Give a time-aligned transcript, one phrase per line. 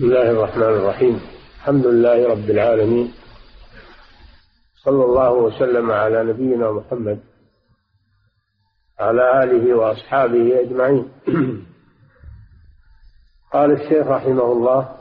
[0.00, 1.20] بسم الله الرحمن الرحيم.
[1.56, 3.12] الحمد لله رب العالمين.
[4.84, 7.20] صلى الله وسلم على نبينا محمد
[8.98, 11.12] على آله وأصحابه أجمعين.
[13.52, 14.96] قال الشيخ رحمه الله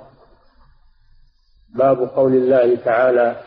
[1.76, 3.42] باب قول الله تعالى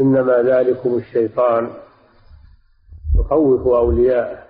[0.00, 1.70] إنما ذلكم الشيطان
[3.18, 4.44] يخوف أولياءه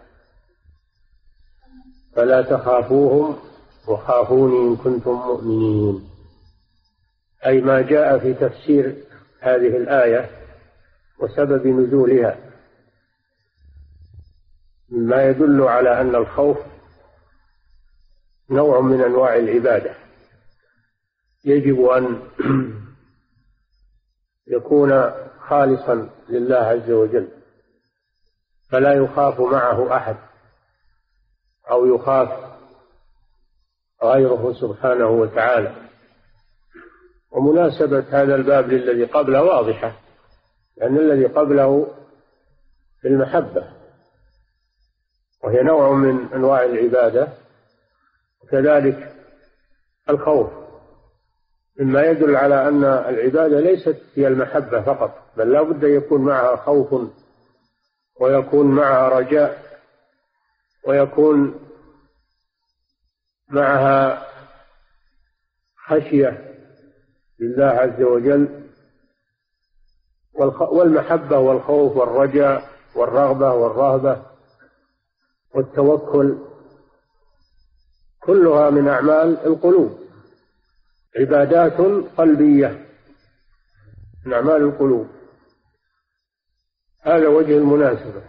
[2.17, 3.54] فلا تخافوهم
[3.89, 6.11] وخافوني إن كنتم مؤمنين.
[7.47, 8.97] أي ما جاء في تفسير
[9.41, 10.31] هذه الآية
[11.19, 12.39] وسبب نزولها
[14.91, 16.59] مما يدل على أن الخوف
[18.51, 19.95] نوع من أنواع العبادة.
[21.45, 22.23] يجب أن
[24.57, 25.13] يكون
[25.49, 27.29] خالصا لله عز وجل
[28.71, 30.17] فلا يخاف معه أحد
[31.71, 32.44] أو يخاف
[34.05, 35.85] غيره سبحانه وتعالى.
[37.35, 39.93] ومناسبة هذا الباب للذي قبله واضحة
[40.77, 41.87] لأن الذي قبله
[43.01, 43.65] في المحبة
[45.45, 47.29] وهي نوع من أنواع العبادة
[48.43, 49.13] وكذلك
[50.11, 50.51] الخوف
[51.81, 57.11] مما يدل على أن العبادة ليست هي المحبة فقط بل لا بد يكون معها خوف
[58.21, 59.79] ويكون معها رجاء
[60.87, 61.64] ويكون
[63.55, 64.27] معها
[65.87, 66.55] خشية
[67.41, 68.65] لله عز وجل
[70.61, 74.23] والمحبة والخوف والرجاء والرغبة والرهبة
[75.55, 76.39] والتوكل
[78.21, 79.99] كلها من أعمال القلوب.
[81.17, 81.81] عبادات
[82.17, 82.87] قلبية
[84.27, 85.09] من أعمال القلوب.
[87.03, 88.23] هذا وجه المناسبة.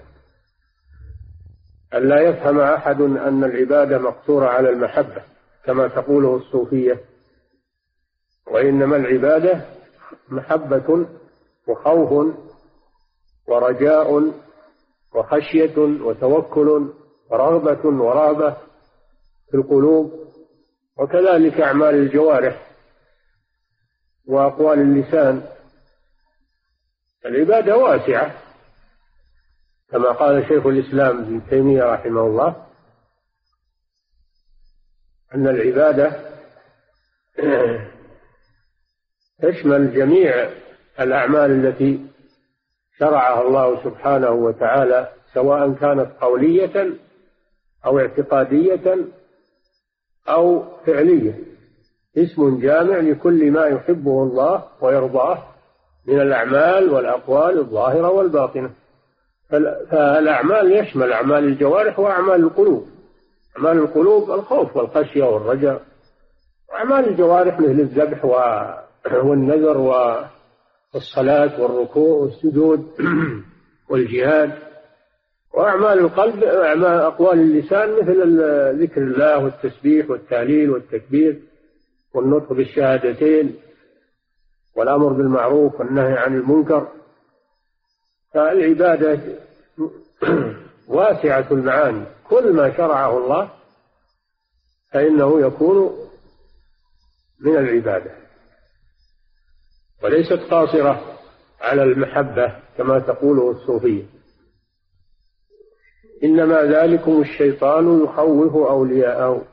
[1.94, 5.24] أن لا يفهم أحد أن العبادة مقصورة على المحبة
[5.66, 7.02] كما تقوله الصوفية.
[8.48, 9.66] وإنما العبادة
[10.30, 11.08] محبة
[11.68, 12.36] وخوف
[13.48, 14.32] ورجاء
[15.16, 16.94] وخشية وتوكل
[17.32, 18.58] ورغبة ورهبة
[19.52, 20.26] في القلوب
[20.98, 22.72] وكذلك أعمال الجوارح
[24.28, 25.44] وأقوال اللسان.
[27.26, 28.45] العبادة واسعة.
[29.92, 32.56] كما قال شيخ الإسلام ابن تيمية رحمه الله
[35.36, 36.36] أن العبادة
[39.42, 40.50] تشمل جميع
[41.00, 42.06] الأعمال التي
[43.00, 46.94] شرعها الله سبحانه وتعالى سواء كانت قولية
[47.86, 48.98] أو اعتقادية
[50.30, 51.40] أو فعلية.
[52.18, 55.44] اسم جامع لكل ما يحبه الله ويرضاه
[56.08, 58.70] من الأعمال والأقوال الظاهرة والباطنة.
[59.50, 62.88] فالأعمال يشمل أعمال الجوارح وأعمال القلوب.
[63.58, 65.82] أعمال القلوب الخوف والخشية والرجاء.
[66.70, 68.26] وأعمال الجوارح مثل الذبح
[69.24, 69.78] والنذر
[70.94, 72.88] والصلاة والركوع والسجود
[73.90, 74.52] والجهاد.
[75.54, 78.40] وأعمال القلب أعمال أقوال اللسان مثل
[78.84, 81.42] ذكر الله والتسبيح والتهليل والتكبير
[82.14, 83.56] والنطق بالشهادتين
[84.76, 86.88] والأمر بالمعروف والنهي عن المنكر.
[88.36, 89.20] فالعبادة
[90.88, 92.06] واسعة المعاني.
[92.30, 93.50] كل ما شرعه الله
[94.92, 96.08] فإنه يكون
[97.40, 98.12] من العبادة.
[100.04, 101.18] وليست قاصرة
[101.62, 104.04] على المحبة كما تقوله الصوفية.
[106.24, 109.46] إنما ذلكم الشيطان يخوف أولياءه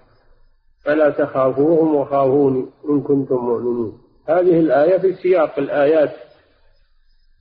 [0.84, 3.98] فلا تخافوهم وخافوني إن كنتم مؤمنين.
[4.28, 6.31] هذه الآية في سياق الآيات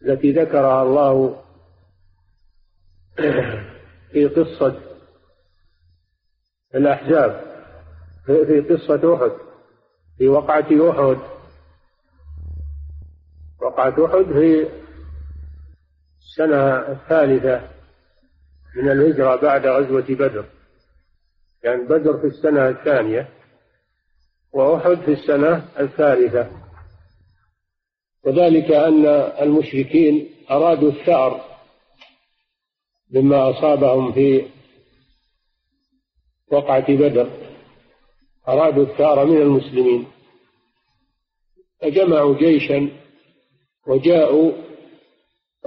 [0.06, 1.44] التي ذكرها الله
[4.12, 4.80] في قصة
[6.76, 7.52] الأحزاب
[8.26, 9.32] في قصة أحد
[10.18, 10.60] في وقعة
[10.92, 11.18] أحد.
[13.62, 14.70] وقعة أحد في
[16.20, 17.70] السنة الثالثة
[18.76, 20.46] من الهجرة بعد غزوة بدر.
[21.64, 23.30] يعني بدر في السنة الثانية
[24.54, 26.50] وأحد في السنة الثالثة.
[28.26, 29.06] وذلك أن
[29.42, 31.42] المشركين أرادوا الثأر
[33.12, 34.46] مما أصابهم في
[36.52, 37.30] وقعة بدر
[38.48, 40.08] أرادوا الثأر من المسلمين
[41.82, 42.90] فجمعوا جيشا
[43.88, 44.52] وجاءوا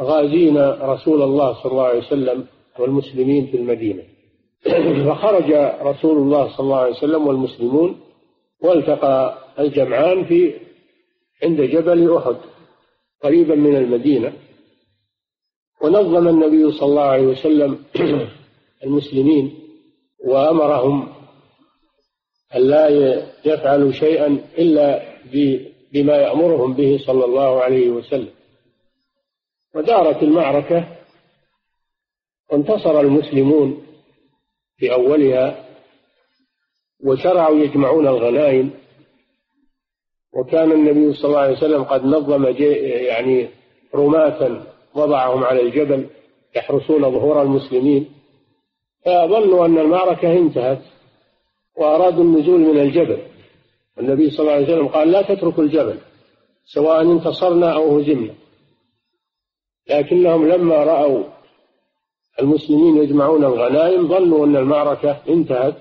[0.01, 2.47] غازين رسول الله صلى الله عليه وسلم
[2.79, 4.03] والمسلمين في المدينة.
[5.07, 5.53] فخرج
[5.83, 8.01] رسول الله صلى الله عليه وسلم والمسلمون
[8.63, 10.64] والتقى الجمعان في
[11.43, 12.37] عند جبل أحد
[13.23, 14.33] قريبا من المدينة.
[15.81, 17.85] ونظم النبي صلى الله عليه وسلم
[18.85, 19.59] المسلمين
[20.25, 21.09] وأمرهم
[22.55, 22.89] أن لا
[23.45, 25.03] يفعلوا شيئا إلا
[25.93, 28.31] بما يأمرهم به صلى الله عليه وسلم.
[29.75, 30.97] ودارت المعركة
[32.51, 33.87] وانتصر المسلمون
[34.77, 35.69] في أولها
[37.05, 38.84] وشرعوا يجمعون الغنائم.
[40.37, 43.49] وكان النبي صلى الله عليه وسلم قد نظم يعني
[43.95, 44.63] رماة
[44.95, 46.07] وضعهم على الجبل
[46.57, 48.09] يحرسون ظهور المسلمين
[49.05, 50.83] فظنوا أن المعركة انتهت
[51.77, 53.19] وأرادوا النزول من الجبل.
[54.01, 55.99] النبي صلى الله عليه وسلم قال لا تتركوا الجبل
[56.65, 58.35] سواء انتصرنا أو هزمنا.
[59.91, 61.25] لكنهم لما رأوا
[62.41, 65.75] المسلمين يجمعون الغنائم ظنوا أن المعركة انتهت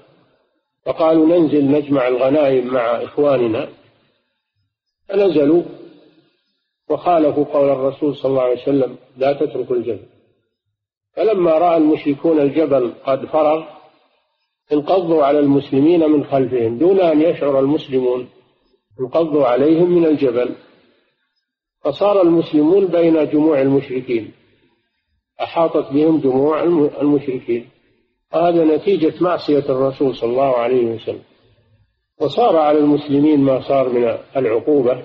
[0.86, 3.70] فقالوا ننزل نجمع الغنائم مع إخواننا.
[5.10, 5.64] فنزلوا
[6.90, 10.06] وخالفوا قول الرسول صلى الله عليه وسلم لا تتركوا الجبل.
[11.16, 13.64] فلما رأى المشركون الجبل قد فرغ
[14.74, 18.30] انقضوا على المسلمين من خلفهم دون أن يشعر المسلمون
[19.00, 20.56] انقضوا عليهم من الجبل.
[21.82, 24.32] فصار المسلمون بين جموع المشركين
[25.42, 26.64] أحاطت بهم جموع
[27.02, 27.70] المشركين.
[28.34, 31.24] وهذا نتيجة معصية الرسول صلى الله عليه وسلم.
[32.22, 35.04] وصار على المسلمين ما صار من العقوبة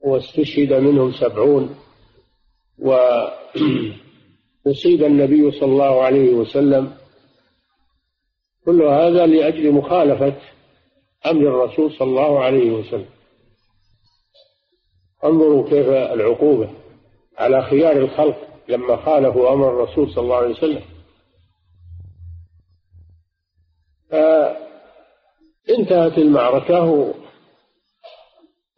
[0.00, 1.76] واستشهد منهم سبعون
[2.78, 3.44] وأصيب
[5.10, 6.94] النبي صلى الله عليه وسلم.
[8.64, 10.34] كل هذا لأجل مخالفة
[11.26, 13.08] أمر الرسول صلى الله عليه وسلم.
[15.24, 16.70] انظروا كيف العقوبة
[17.38, 18.36] على خيار الخلق
[18.68, 20.82] لما خالفوا أمر الرسول صلى الله عليه وسلم.
[25.72, 27.14] فانتهت المعركة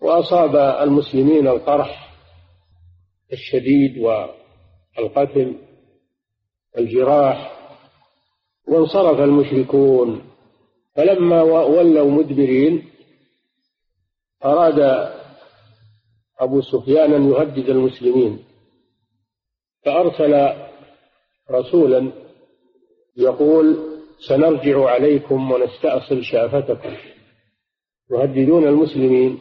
[0.01, 2.15] وأصاب المسلمين القرح
[3.33, 5.59] الشديد والقتل
[6.77, 7.53] والجراح
[8.69, 10.31] وانصرف المشركون.
[10.97, 12.91] فلما ولوا مدبرين
[14.45, 15.11] أراد
[16.39, 18.45] أبو سفيان أن يهدد المسلمين
[19.85, 20.53] فأرسل
[21.51, 22.13] رسولا
[23.17, 26.91] يقول سنرجع عليكم ونستأصل شافتكم.
[28.11, 29.39] يهددون المسلمين.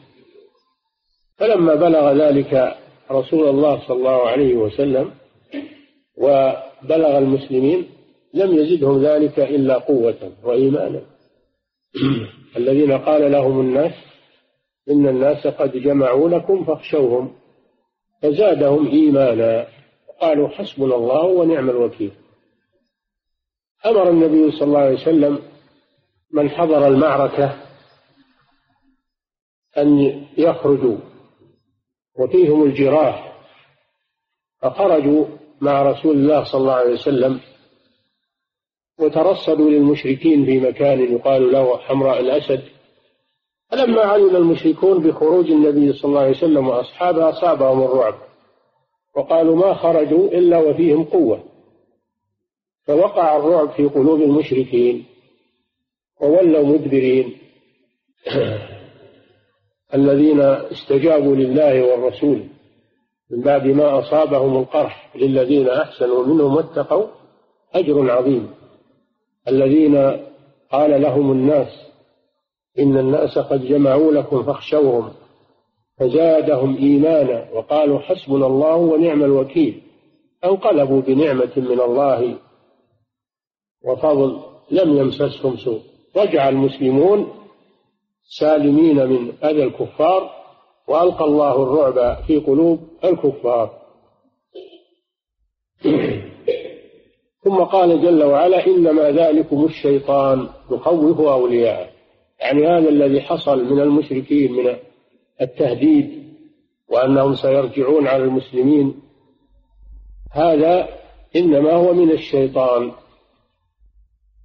[1.37, 2.77] فلما بلغ ذلك
[3.11, 5.11] رسول الله صلى الله عليه وسلم
[6.17, 7.87] وبلغ المسلمين
[8.33, 11.01] لم يزدهم ذلك إلا قوة وإيمانا.
[12.57, 13.93] الذين قال لهم الناس
[14.89, 17.31] إن الناس قد جمعوا لكم فاخشوهم
[18.21, 19.67] فزادهم إيمانا.
[20.21, 22.11] قالوا حسبنا الله ونعم الوكيل.
[23.85, 25.39] أمر النبي صلى الله عليه وسلم
[26.31, 27.57] من حضر المعركة
[29.77, 30.97] أن يخرجوا
[32.19, 33.33] وفيهم الجراح
[34.61, 35.25] فخرجوا
[35.61, 37.39] مع رسول الله صلى الله عليه وسلم
[38.99, 42.63] وترصدوا للمشركين في مكان يقال له حمراء الأسد.
[43.71, 48.15] فلما علم المشركون بخروج النبي صلى الله عليه وسلم وأصحابه أصابهم الرعب
[49.15, 51.43] وقالوا ما خرجوا إلا وفيهم قوة.
[52.87, 55.05] فوقع الرعب في قلوب المشركين
[56.21, 57.37] وولوا مدبرين
[59.93, 62.43] الذين استجابوا لله والرسول
[63.31, 67.07] من بعد ما أصابهم القرح للذين أحسنوا منهم واتقوا
[67.73, 68.49] أجر عظيم.
[69.47, 69.95] الذين
[70.71, 71.67] قال لهم الناس
[72.79, 75.09] إن الناس قد جمعوا لكم فاخشوهم
[75.99, 79.81] فزادهم إيمانا وقالوا حسبنا الله ونعم الوكيل.
[80.45, 82.37] أنقلبوا بنعمة من الله
[83.83, 84.39] وفضل
[84.71, 85.81] لم يمسسهم سوء.
[86.17, 87.27] رجع المسلمون
[88.23, 90.29] سالمين من أذى الكفار
[90.87, 93.83] وألقى الله الرعب في قلوب الكفار.
[97.43, 101.89] ثم قال جل وعلا إنما ذلكم الشيطان يخوف أولياءه.
[102.39, 104.75] يعني هذا الذي حصل من المشركين من
[105.41, 106.23] التهديد
[106.89, 109.01] وأنهم سيرجعون على المسلمين.
[110.31, 110.89] هذا
[111.35, 112.91] إنما هو من الشيطان.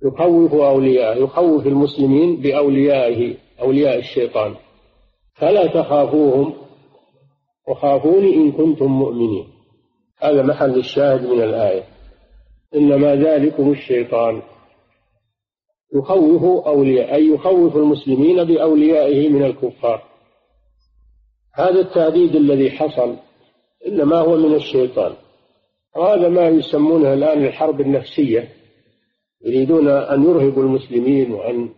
[0.04, 4.54] يخوف أولياءه يخوف المسلمين بأوليائه أولياء الشيطان.
[5.34, 6.54] فلا تخافوهم
[7.68, 9.46] وخافوني إن كنتم مؤمنين.
[10.18, 11.84] هذا محل الشاهد من الآية.
[12.74, 14.42] إنما ذلكم الشيطان.
[15.94, 20.02] يخوف أولياء أي يخوف المسلمين بأوليائه من الكفار.
[21.54, 23.16] هذا التهديد الذي حصل
[23.86, 25.12] إنما هو من الشيطان.
[25.96, 28.57] وهذا ما يسمونه الآن الحرب النفسية.
[29.44, 31.68] يريدون أن يرهبوا المسلمين وأن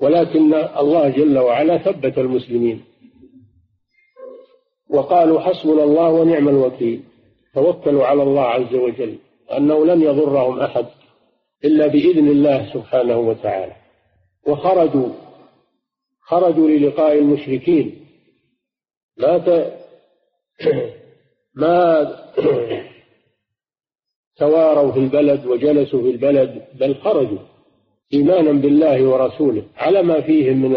[0.00, 2.84] ولكن الله جل وعلا ثبت المسلمين.
[4.90, 7.02] وقالوا حسبنا الله ونعم الوكيل.
[7.54, 9.16] توكلوا على الله عز وجل.
[9.56, 10.86] أنه لن يضرهم أحد
[11.64, 13.76] إلا بإذن الله سبحانه وتعالى.
[14.46, 15.08] وخرجوا
[16.20, 18.06] خرجوا للقاء المشركين.
[19.16, 19.72] ما ت...
[21.60, 22.06] ما
[24.40, 27.38] تواروا في البلد وجلسوا في البلد بل خرجوا
[28.12, 30.76] إيمانا بالله ورسوله على ما فيهم من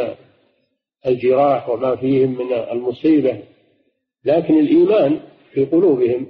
[1.08, 3.40] الجراح وما فيهم من المصيبة.
[4.26, 5.20] لكن الإيمان
[5.54, 6.28] في قلوبهم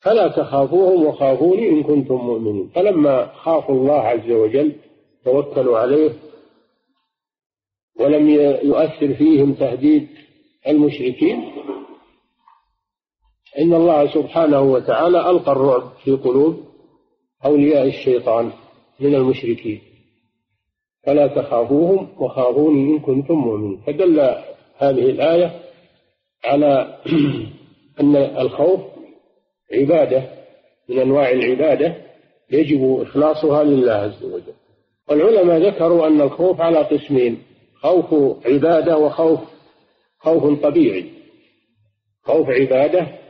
[0.00, 2.68] فلا تخافوهم وخافوني إن كنتم مؤمنين.
[2.74, 4.72] فلما خافوا الله عز وجل
[5.24, 6.10] توكلوا عليه
[8.00, 8.28] ولم
[8.62, 10.08] يؤثر فيهم تهديد
[10.68, 11.44] المشركين
[13.58, 16.64] إن الله سبحانه وتعالى ألقى الرعب في قلوب
[17.44, 18.50] أولياء الشيطان
[19.00, 19.80] من المشركين.
[21.06, 23.80] فلا تخافوهم وخافوني إن كنتم مؤمنين.
[23.86, 24.20] فدل
[24.78, 25.60] هذه الآية
[26.44, 26.98] على
[28.00, 28.80] أن الخوف
[29.72, 30.22] عبادة
[30.88, 31.96] من أنواع العبادة
[32.50, 34.54] يجب إخلاصها لله عز وجل.
[35.08, 37.42] والعلماء ذكروا أن الخوف على قسمين
[37.74, 38.14] خوف
[38.46, 39.40] عبادة وخوف
[40.18, 41.04] خوف طبيعي.
[42.22, 43.27] خوف عبادة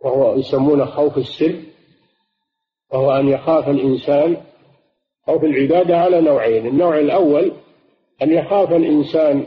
[0.00, 1.60] وهو يسمونه خوف السر
[2.92, 4.36] وهو أن يخاف الإنسان
[5.26, 6.66] خوف العبادة على نوعين.
[6.66, 7.52] النوع الأول
[8.22, 9.46] أن يخاف الإنسان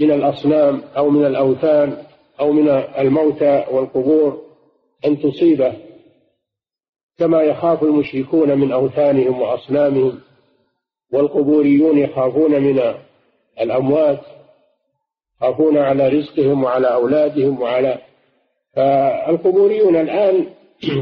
[0.00, 2.04] من الأصنام أو من الأوثان
[2.40, 4.42] أو من الموتى والقبور
[5.04, 5.74] أن تصيبه
[7.18, 10.20] كما يخاف المشركون من أوثانهم وأصنامهم
[11.12, 12.94] والقبوريون يخافون من
[13.60, 14.20] الأموات
[15.36, 17.98] يخافون على رزقهم وعلى أولادهم وعلى
[18.76, 20.46] فالقبوريون الآن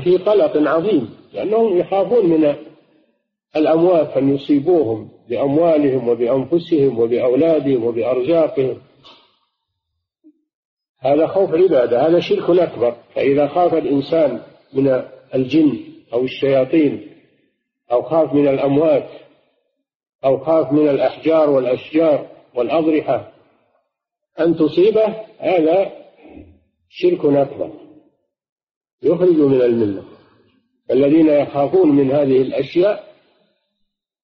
[0.05, 2.55] في قلق عظيم لأنهم يخافون من
[3.57, 8.79] الأموات أن يصيبوهم بأموالهم وبأنفسهم وبأولادهم وبأرزاقهم.
[10.99, 12.95] هذا خوف عبادة هذا شرك أكبر.
[13.15, 14.41] فإذا خاف الإنسان
[14.73, 15.03] من
[15.35, 15.79] الجن
[16.13, 17.07] أو الشياطين
[17.93, 19.09] أو خاف من الأموات
[20.25, 23.33] أو خاف من الأحجار والأشجار والأضرحة
[24.41, 26.02] أن تصيبه هذا
[26.95, 27.71] شرك أكبر.
[29.03, 30.05] يخرج من الملة.
[30.91, 33.15] الذين يخافون من هذه الأشياء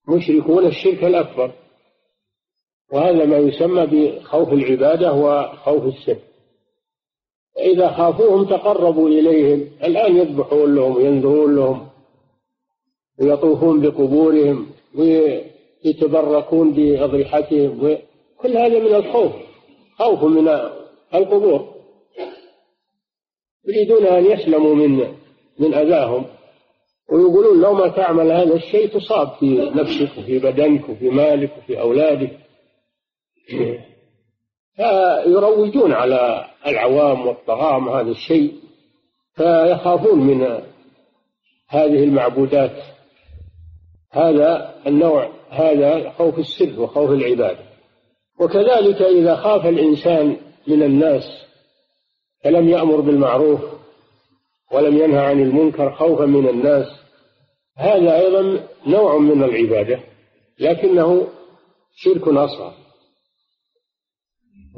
[0.08, 1.52] مشركون الشرك الأكبر.
[2.92, 6.18] وهذا ما يسمى بخوف العبادة وخوف السر
[7.58, 9.70] إذا خافوهم تقربوا إليهم.
[9.84, 11.88] الآن يذبحون لهم وينذرون لهم
[13.20, 17.98] ويطوفون بقبورهم ويتبركون بأضرحتهم.
[18.38, 19.32] كل هذا من الخوف.
[19.98, 20.48] خوف من
[21.14, 21.77] القبور.
[23.68, 25.14] يريدون أن يسلموا من
[25.58, 26.26] من أذاهم.
[27.12, 32.38] ويقولون لو ما تعمل هذا الشيء تصاب في نفسك وفي بدنك وفي مالك وفي أولادك.
[34.76, 38.54] فيروجون على العوام والطغام هذا الشيء
[39.34, 40.42] فيخافون من
[41.68, 42.82] هذه المعبودات.
[44.10, 47.68] هذا النوع هذا خوف السر وخوف العبادة.
[48.40, 51.47] وكذلك إذا خاف الإنسان من الناس
[52.44, 53.60] فلم يأمر بالمعروف
[54.72, 56.86] ولم ينهى عن المنكر خوفا من الناس.
[57.76, 60.00] هذا أيضا نوع من العبادة
[60.60, 61.26] لكنه
[61.94, 62.72] شرك أصغر.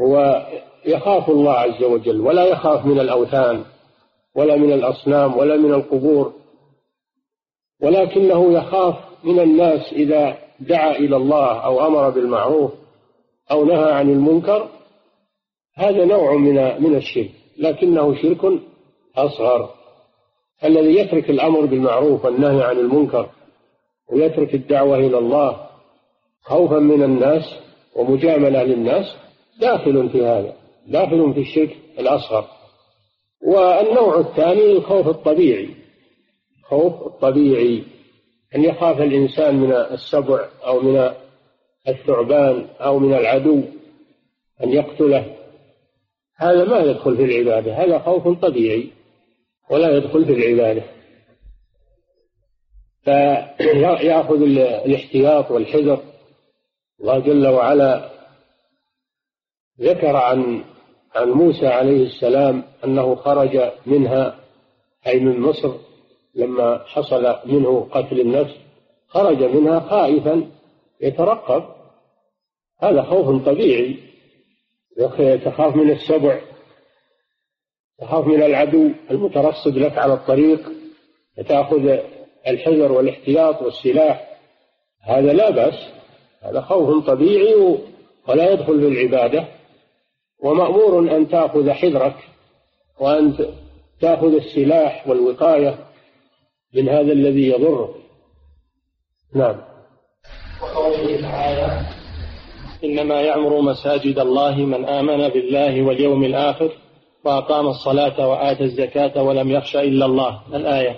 [0.01, 0.47] هو
[0.87, 3.65] يخاف الله عز وجل ولا يخاف من الأوثان
[4.37, 6.33] ولا من الأصنام ولا من القبور
[7.83, 12.73] ولكنه يخاف من الناس إذا دعا إلى الله أو أمر بالمعروف
[13.51, 14.69] أو نهى عن المنكر.
[15.75, 17.40] هذا نوع من من الشرك.
[17.61, 18.61] لكنه شرك
[19.17, 19.71] أصغر.
[20.65, 23.29] الذي يترك الأمر بالمعروف والنهي عن المنكر
[24.13, 25.67] ويترك الدعوة إلى الله
[26.43, 27.45] خوفا من الناس
[27.97, 29.17] ومجاملة للناس
[29.61, 32.45] داخل في هذا داخل في الشرك الأصغر.
[33.47, 35.69] والنوع الثاني الخوف الطبيعي.
[36.65, 37.83] خوف الطبيعي
[38.57, 41.11] أن يخاف الإنسان من السبع أو من
[41.89, 43.63] الثعبان أو من العدو
[44.65, 45.40] أن يقتله.
[46.41, 48.91] هذا ما يدخل في العبادة هذا خوف طبيعي
[49.71, 50.83] ولا يدخل في العبادة.
[53.05, 56.01] فيأخذ الاحتياط والحذر
[57.01, 58.11] الله جل وعلا
[59.81, 60.65] ذكر عن
[61.15, 64.41] عن موسى عليه السلام أنه خرج منها
[65.07, 65.73] أي من مصر
[66.35, 68.55] لما حصل منه قتل النفس
[69.09, 70.51] خرج منها خائفا
[71.01, 71.65] يترقب.
[72.83, 74.10] هذا خوف طبيعي.
[75.45, 76.41] تخاف من السبع
[78.01, 80.61] تخاف من العدو المترصد لك على الطريق
[81.49, 81.99] تأخذ
[82.47, 84.31] الحذر والاحتياط والسلاح.
[85.03, 85.75] هذا لا بأس
[86.43, 87.79] هذا خوف طبيعي
[88.29, 89.45] ولا يدخل في العبادة
[90.43, 92.17] ومأمور أن تأخذ حذرك
[93.01, 93.55] وأن
[94.01, 95.79] تأخذ السلاح والوقاية
[96.75, 97.91] من هذا الذي يضرك.
[99.35, 99.61] نعم.
[100.63, 101.90] وقوله تعالى
[102.85, 106.73] إنما يعمر مساجد الله من آمن بالله واليوم الآخر
[107.25, 110.41] وأقام الصلاة وآتى الزكاة ولم يخش إلا الله.
[110.55, 110.97] الآية.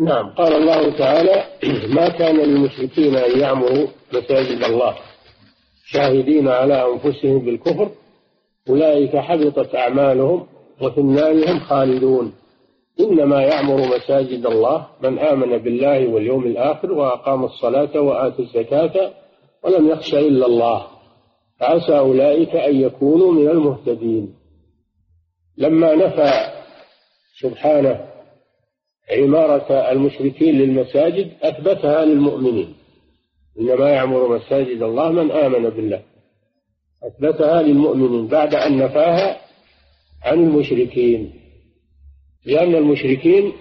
[0.00, 0.30] نعم.
[0.34, 1.44] قال الله تعالى
[1.88, 4.94] ما كان للمشركين أن يعمروا مساجد الله
[5.86, 7.90] شاهدين على أنفسهم بالكفر
[8.68, 10.46] أولئك حبطت أعمالهم
[10.82, 12.32] وفي النار هم خالدون.
[13.00, 19.10] إنما يعمر مساجد الله من آمن بالله واليوم الآخر وأقام الصلاة وآتى الزكاة
[19.66, 20.86] ولم يخش إلا الله.
[21.60, 24.34] فعسى أولئك أن يكونوا من المهتدين.
[25.58, 26.30] لما نفى
[27.40, 28.06] سبحانه
[29.10, 32.74] عمارة المشركين للمساجد أثبتها للمؤمنين.
[33.60, 36.02] إنما يعمر مساجد الله من آمن بالله.
[37.04, 39.40] أثبتها للمؤمنين بعد أن نفاها
[40.24, 41.32] عن المشركين.
[42.46, 43.52] لأن المشركين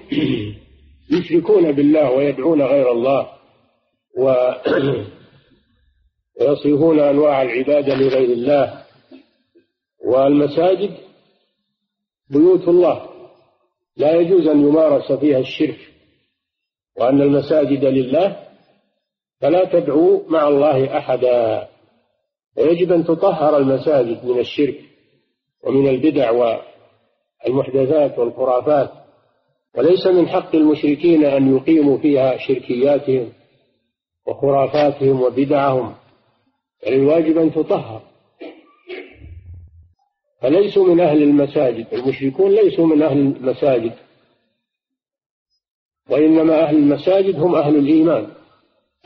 [1.17, 3.27] يشركون بالله ويدعون غير الله.
[4.17, 4.53] و
[6.41, 8.85] ويصرفون أنواع العبادة لغير الله.
[10.05, 10.91] والمساجد
[12.29, 13.09] بيوت الله.
[13.97, 15.77] لا يجوز أن يمارس فيها الشرك.
[16.97, 18.45] وأن المساجد لله
[19.41, 21.67] فلا تدعو مع الله أحدا.
[22.57, 24.79] ويجب أن تطهر المساجد من الشرك
[25.63, 26.31] ومن البدع
[27.45, 28.91] والمحدثات والخرافات.
[29.77, 33.33] وليس من حق المشركين أن يقيموا فيها شركياتهم
[34.27, 35.95] وخرافاتهم وبدعهم.
[36.85, 38.01] بل يعني الواجب أن تطهر.
[40.41, 41.93] فليسوا من أهل المساجد.
[41.93, 43.93] المشركون ليسوا من أهل المساجد.
[46.09, 48.27] وإنما أهل المساجد هم أهل الإيمان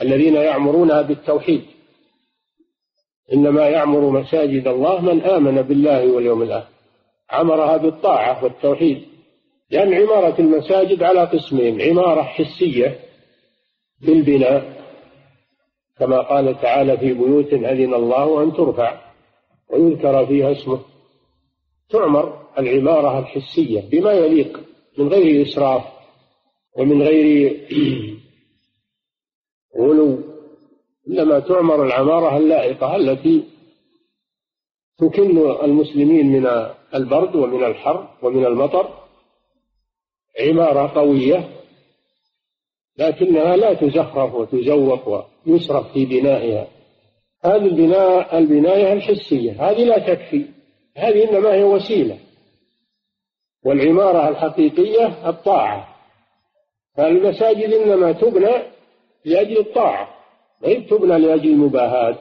[0.02, 1.62] الذين يعمرونها بالتوحيد.
[3.34, 6.70] إنما يعمر مساجد الله من آمن بالله واليوم الآخر.
[7.30, 9.02] عمرها بالطاعة والتوحيد.
[9.72, 13.00] لأن عمارة المساجد على قسمين عمارة حسية
[14.02, 14.79] بالبناء
[16.00, 19.02] كما قال تعالى في بيوت أذن الله أن ترفع
[19.70, 20.80] ويذكر فيها اسمه.
[21.90, 24.60] تعمر العمارة الحسية بما يليق
[24.98, 25.84] من غير إسراف
[26.78, 27.60] ومن غير
[29.80, 30.20] غلو
[31.08, 33.44] إنما تعمر العمارة اللائقة التي
[34.98, 36.48] تكن المسلمين من
[36.96, 38.90] البرد ومن الحر ومن المطر.
[40.40, 41.50] عمارة قوية
[42.98, 46.68] لكنها لا تزخرف وتزوق ويسرف في بنائها.
[47.44, 49.70] هذه البناء البناية الحسية.
[49.70, 50.46] هذه لا تكفي.
[50.98, 52.18] هذه إنما هي وسيلة.
[53.66, 55.88] والعمارة الحقيقية الطاعة.
[56.98, 58.64] فالمساجد إنما تبنى
[59.26, 60.10] لأجل الطاعة
[60.62, 62.18] ما تبنى لأجل المباهاة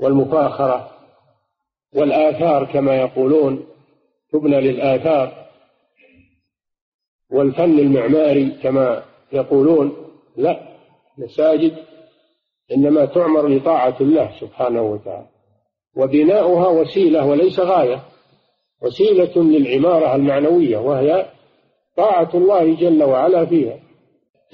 [0.00, 0.90] والمفاخرة
[1.94, 3.66] والآثار كما يقولون.
[4.32, 5.46] تبنى للآثار
[7.30, 9.96] والفن المعماري كما يقولون.
[10.36, 10.71] لا
[11.18, 11.72] مساجد
[12.72, 15.26] إنما تعمر لطاعة الله سبحانه وتعالى
[15.96, 18.02] وبناؤها وسيلة وليس غاية
[18.82, 21.26] وسيلة للعمارة المعنوية وهي
[21.96, 23.78] طاعة الله جل وعلا فيها.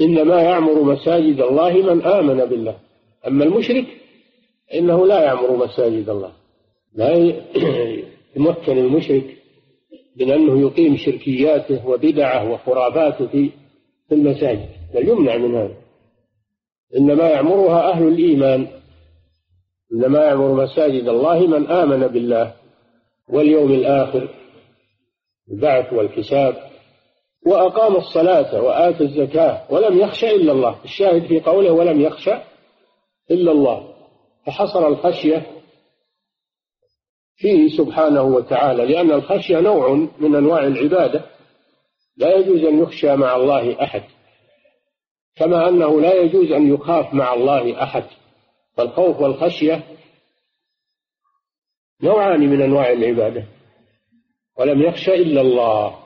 [0.00, 2.76] إنما يعمر مساجد الله من آمن بالله
[3.26, 3.86] أما المشرك
[4.74, 6.32] إنه لا يعمر مساجد الله.
[6.94, 7.14] لا
[8.36, 9.24] يمكن المشرك
[10.16, 13.50] من أنه يقيم شركياته وبدعة وخرافاته
[14.08, 15.74] في المساجد بل يمنع من هذا.
[16.96, 18.66] إنما يعمرها أهل الإيمان.
[19.92, 22.54] إنما يعمر مساجد الله من آمن بالله
[23.28, 24.28] واليوم الآخر
[25.50, 26.56] البعث والحساب
[27.46, 30.84] وأقام الصلاة وآتى الزكاة ولم يخش إلا الله.
[30.84, 32.28] الشاهد في قوله ولم يخش
[33.30, 33.94] إلا الله.
[34.46, 35.46] فحصر الخشية
[37.36, 41.24] فيه سبحانه وتعالى لأن الخشية نوع من أنواع العبادة.
[42.16, 44.02] لا يجوز أن يخشى مع الله أحد.
[45.38, 48.04] كما أنه لا يجوز أن يخاف مع الله أحد
[48.76, 49.82] فالخوف والخشية
[52.02, 53.44] نوعان من أنواع العبادة
[54.58, 55.98] ولم يخشى إلا الله.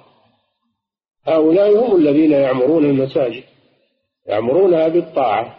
[1.24, 3.44] هؤلاء هم الذين يعمرون المساجد
[4.26, 5.58] يعمرونها بالطاعة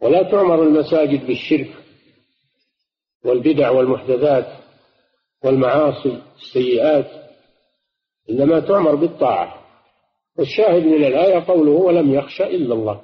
[0.00, 1.74] ولا تعمر المساجد بالشرك
[3.24, 4.46] والبدع والمحدثات
[5.44, 7.10] والمعاصي السيئات
[8.30, 9.63] إنما تعمر بالطاعة.
[10.38, 13.00] والشاهد من الآية قوله ولم يخش إلا الله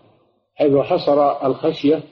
[0.55, 2.03] حيث حصر الخشية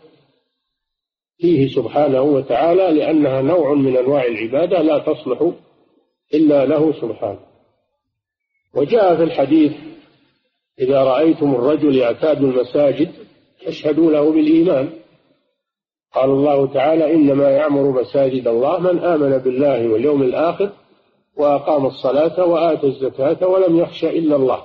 [1.39, 5.53] فيه سبحانه وتعالى لأنها نوع من أنواع العبادة لا تصلح
[6.35, 7.39] إلا له سبحانه.
[8.75, 9.73] وجاء في الحديث
[10.81, 13.11] إذا رأيتم الرجل يعتاد المساجد
[13.65, 14.91] فاشهدوا له بالإيمان
[16.15, 20.71] قال الله تعالى إنما يعمر مساجد الله من آمن بالله واليوم الآخر
[21.37, 24.63] وأقام الصلاة وآتى الزكاة ولم يخش إلا الله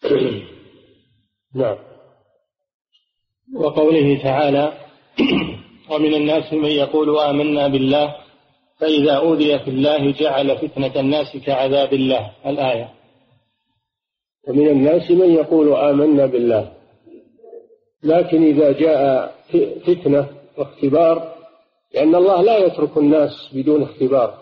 [1.54, 1.78] نعم.
[3.54, 4.72] وقوله تعالى
[5.90, 8.16] ومن الناس من يقول آمنا بالله
[8.78, 12.32] فإذا أوذي في الله جعل فتنة الناس كعذاب الله.
[12.46, 12.94] الآية.
[14.48, 16.72] ومن الناس من يقول آمنا بالله
[18.02, 19.34] لكن إذا جاء
[19.86, 21.34] فتنة واختبار
[21.94, 24.38] لأن الله لا يترك الناس بدون اختبار.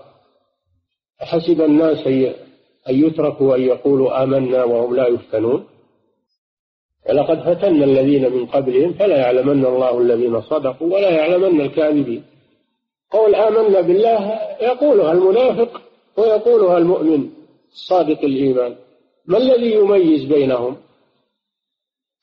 [1.21, 2.07] حسب الناس
[2.89, 5.67] أن يتركوا أن يقولوا آمنا وهم لا يفتنون.
[7.09, 12.25] ولقد فتنا الذين من قبلهم فلا يعلمن الله الذين صدقوا ولا يعلمن الكاذبين.
[13.11, 15.83] قول آمنا بالله يقولها المنافق
[16.17, 17.31] ويقولها المؤمن
[17.73, 18.77] الصادق الإيمان.
[19.27, 20.77] ما الذي يميز بينهم؟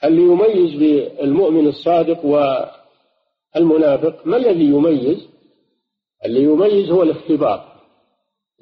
[0.04, 2.26] اللي يميز بالمؤمن الصادق
[3.56, 5.28] والمنافق ما الذي يميز؟
[6.26, 7.75] اللي يميز هو الاختبار.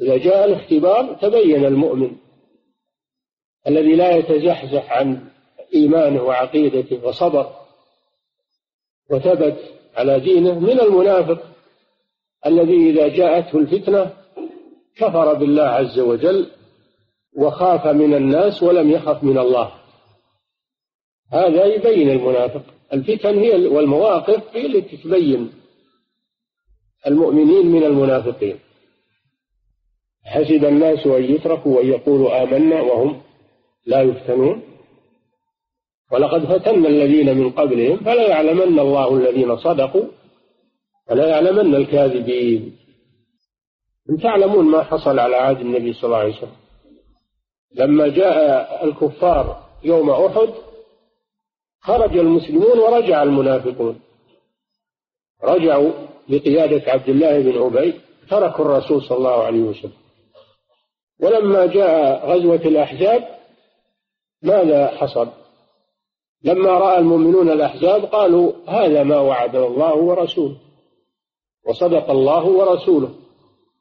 [0.02, 2.16] إذا جاء الاختبار تبين المؤمن
[3.68, 5.28] الذي لا يتزحزح عن
[5.76, 7.52] إيمانه وعقيدته وصبر
[9.10, 9.58] وثبت
[9.96, 11.44] على دينه من المنافق
[12.46, 14.14] الذي إذا جاءته الفتنة
[14.96, 16.48] كفر بالله عز وجل
[17.38, 19.72] وخاف من الناس ولم يخف من الله.
[21.32, 22.62] هذا يبين المنافق.
[22.94, 25.52] الفتن هي والمواقف هي التي تبين
[27.08, 28.60] المؤمنين من المنافقين.
[30.26, 33.22] حسب الناس أن يتركوا وأن يقولوا آمنا وهم
[33.86, 34.62] لا يفتنون.
[36.12, 40.06] ولقد فتنا الذين من قبلهم فلا يعلمن الله الذين صدقوا
[41.10, 42.78] ولا يعلمن الكاذبين.
[44.10, 46.56] إن تعلمون ما حصل على عهد النبي صلى الله عليه وسلم.
[47.76, 50.50] لما جاء الكفار يوم أحد
[51.82, 54.00] خرج المسلمون ورجع المنافقون.
[55.44, 55.92] رجعوا
[56.30, 57.94] بقيادة عبد الله بن أبي
[58.30, 60.03] تركوا الرسول صلى الله عليه وسلم.
[61.22, 63.24] ولما جاء غزوة الأحزاب
[64.42, 65.28] ماذا حصل؟
[66.44, 70.56] لما رأى المؤمنون الأحزاب قالوا هذا ما وعدنا الله ورسوله
[71.68, 73.10] وصدق الله ورسوله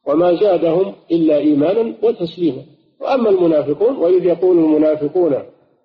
[0.06, 2.62] وما زادهم إلا إيمانا وتسليما.
[3.00, 5.42] وأما المنافقون وإذ يقول المنافقون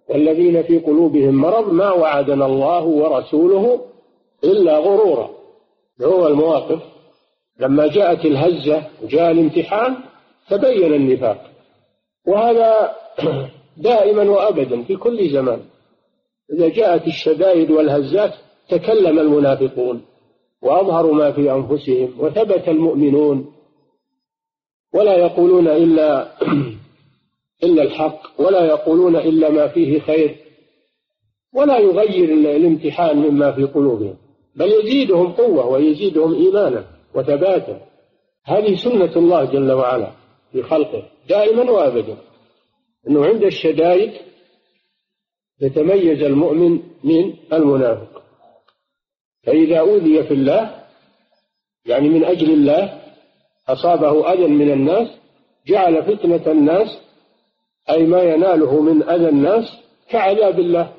[0.10, 3.82] والذين في قلوبهم مرض ما وعدنا الله ورسوله
[4.44, 5.30] إلا غرورا.
[6.02, 6.80] هو المواقف.
[7.60, 9.96] لما جاءت الهزة وجاء الامتحان
[10.50, 11.52] تبين النفاق.
[12.28, 12.96] وهذا
[13.78, 15.62] دائما وأبدا في كل زمان.
[16.54, 18.34] إذا جاءت الشدائد والهزات
[18.70, 20.02] تكلم المنافقون
[20.62, 23.54] وأظهروا ما في أنفسهم وثبت المؤمنون.
[24.94, 26.28] ولا يقولون إلا
[27.64, 30.36] إلا الحق ولا يقولون إلا ما فيه خير.
[31.54, 34.16] ولا يغير الامتحان مما في قلوبهم.
[34.56, 37.82] بل يزيدهم قوة ويزيدهم إيمانا وثباتا.
[38.46, 40.12] هذه سنة الله جل وعلا.
[40.58, 42.18] في خلقه دائما وأبدا.
[43.08, 44.14] أنه عند الشدائد
[45.62, 48.24] يتميز المؤمن من المنافق.
[49.44, 50.84] فإذا أوذي في الله
[51.86, 53.02] يعني من أجل الله
[53.68, 55.08] أصابه أذى من الناس
[55.68, 57.02] جعل فتنة الناس
[57.90, 59.66] أي ما يناله من أذى الناس
[60.10, 60.94] كعذاب الله.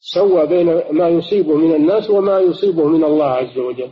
[0.00, 3.90] سوى بين ما يصيبه من الناس وما يصيبه من الله عز وجل.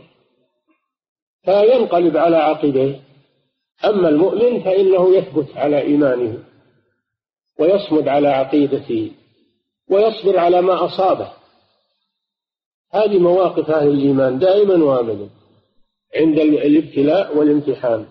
[1.45, 3.05] فينقلب على عقبيه.
[3.85, 6.37] أما المؤمن فإنه يثبت على إيمانه
[7.59, 9.11] ويصمد على عقيدته
[9.89, 11.29] ويصبر على ما أصابه.
[12.91, 15.29] هذه مواقف أهل الإيمان دائما وابدا
[16.15, 18.05] عند الابتلاء والامتحان.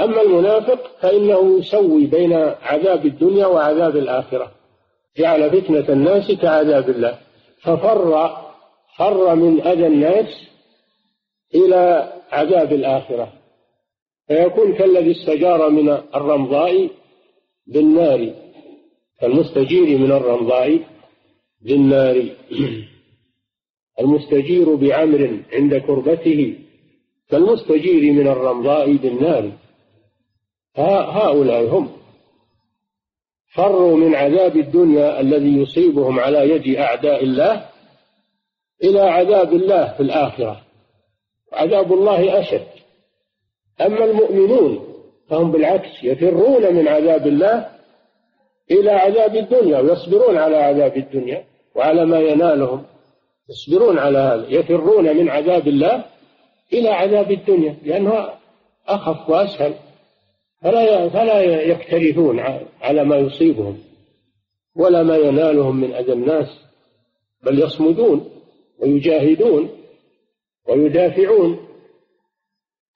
[0.00, 4.52] أما المنافق فإنه يسوي بين عذاب الدنيا وعذاب الآخرة.
[5.16, 7.18] جعل فتنة الناس كعذاب الله.
[7.62, 8.36] ففر
[8.96, 10.48] فر من أذى الناس
[11.54, 13.32] إلى عذاب الآخرة.
[14.28, 16.90] فيكون كالذي استجار من الرمضاء
[17.66, 18.34] بالنار
[19.20, 20.80] كالمستجير من الرمضاء
[21.60, 22.24] بالنار.
[24.00, 26.58] المستجير بعمر عند كربته
[27.30, 29.52] كالمستجير من الرمضاء بالنار.
[30.76, 31.88] هؤلاء هم.
[33.54, 37.68] فروا من عذاب الدنيا الذي يصيبهم على يد أعداء الله
[38.84, 40.62] إلى عذاب الله في الآخرة.
[41.52, 42.77] عذاب الله أشد.
[43.80, 44.84] أما المؤمنون
[45.28, 47.68] فهم بالعكس يفرون من عذاب الله
[48.70, 52.84] إلى عذاب الدنيا ويصبرون على عذاب الدنيا وعلى ما ينالهم.
[53.50, 56.04] يصبرون على هذا يفرون من عذاب الله
[56.72, 58.28] إلى عذاب الدنيا لأنه
[58.88, 59.74] أخف وأسهل.
[60.62, 62.40] فلا فلا يكترثون
[62.80, 63.78] على ما يصيبهم
[64.76, 66.48] ولا ما ينالهم من أذى الناس
[67.42, 68.30] بل يصمدون
[68.78, 69.68] ويجاهدون
[70.68, 71.67] ويدافعون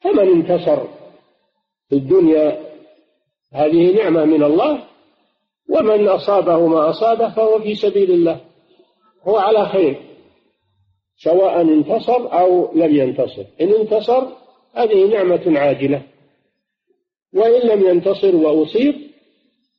[0.02, 0.82] فمن انتصر
[1.88, 2.72] في الدنيا
[3.52, 4.84] هذه نعمة من الله
[5.68, 8.40] ومن أصابه ما أصابه فهو في سبيل الله
[9.22, 9.96] هو على خير
[11.16, 14.26] سواء انتصر أو لم ينتصر إن انتصر
[14.74, 16.02] هذه نعمة عاجلة
[17.34, 18.94] وإن لم ينتصر وأصيب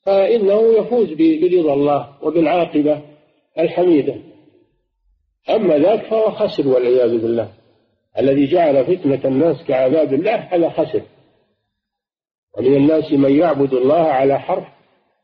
[0.05, 3.01] فإنه يفوز برضا الله وبالعاقبة
[3.59, 4.15] الحميدة
[5.49, 7.51] أما ذاك فهو خسر والعياذ بالله.
[8.19, 11.01] الذي جعل فتنة الناس كعذاب الله هذا خسر
[12.57, 14.67] ومن الناس من يعبد الله على حرف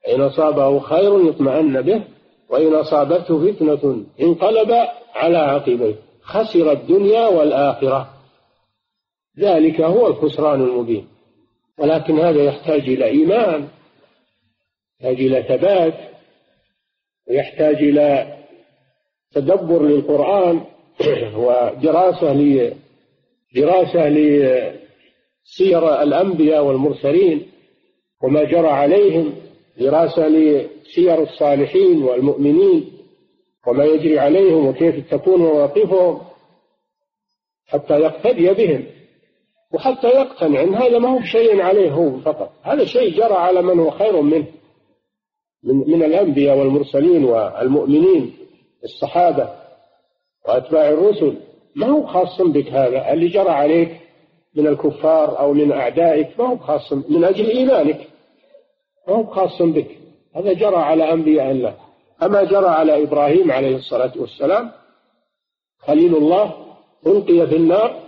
[0.07, 2.03] إن أصابه خير يطمئن به
[2.49, 4.71] وإن أصابته فتنة انقلب
[5.15, 5.95] على عقبيه.
[6.21, 8.09] خسر الدنيا والآخرة.
[9.39, 11.07] ذلك هو الخسران المبين.
[11.77, 13.67] ولكن هذا يحتاج إلى إيمان
[14.99, 15.93] يحتاج إلى ثبات
[17.29, 18.37] ويحتاج إلى
[19.31, 20.65] تدبر للقرآن.
[21.35, 22.73] ودراسة
[23.55, 27.47] دراسة لسير الأنبياء والمرسلين
[28.23, 29.33] وما جرى عليهم
[29.77, 32.91] دراسة لسير الصالحين والمؤمنين
[33.67, 36.21] وما يجري عليهم وكيف تكون مواقفهم
[37.67, 38.85] حتى يقتدي بهم
[39.73, 42.51] وحتى يقتنع إن هذا ما هو شيء عليه هو فقط.
[42.61, 44.45] هذا شيء جرى على من هو خير منه
[45.63, 48.33] من, من الأنبياء والمرسلين والمؤمنين
[48.83, 49.49] الصحابة.
[50.49, 51.37] وأتباع الرسل
[51.75, 53.99] ما هو خاص بك هذا؟ اللي جرى عليك
[54.55, 58.07] من الكفار أو من أعدائك ما هو خاص من أجل إيمانك؟
[59.07, 59.97] ما هو خاص بك؟
[60.35, 61.75] هذا جرى على أنبياء الله.
[62.23, 64.71] اما جرى على إبراهيم عليه الصلاة والسلام
[65.79, 66.65] خليل الله
[67.07, 68.03] ألقي في النار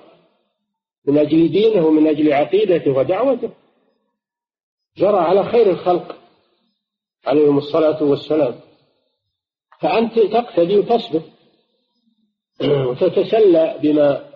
[1.05, 3.49] من أجل دينه ومن أجل عقيدته ودعوته.
[4.97, 6.15] جرى على خير الخلق
[7.25, 8.55] عليهم الصلاة والسلام.
[9.79, 11.21] فأنت تقتدي وتصبر.
[12.63, 14.31] وتتسلى بما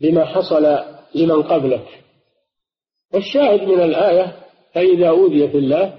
[0.00, 0.78] بما حصل
[1.14, 2.04] لمن قبلك.
[3.14, 4.36] والشاهد من الآية
[4.72, 5.98] فإذا أوذي في الله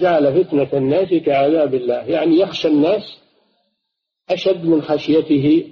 [0.00, 2.02] جعل فتنة الناس كعذاب الله.
[2.02, 3.02] يعني يخشى الناس
[4.30, 5.70] أشد من خشيته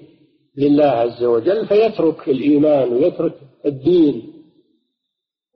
[0.57, 3.35] لله عز وجل فيترك الإيمان ويترك
[3.66, 4.33] الدين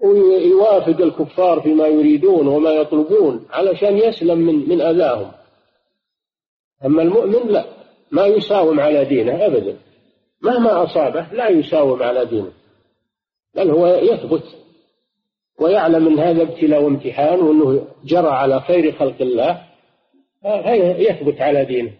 [0.04, 5.32] ويوافق الكفار فيما يريدون وما يطلبون علشان يسلم من من أذاهم.
[6.84, 7.75] أما المؤمن لا.
[8.10, 9.78] ما يساوم على دينه أبدا.
[10.42, 12.52] مهما أصابه لا يساوم على دينه
[13.54, 14.42] بل هو يثبت
[15.60, 19.62] ويعلم من هذا ابتلاء وامتحان وأنه جرى على خير خلق الله
[20.98, 21.92] يثبت على دينه.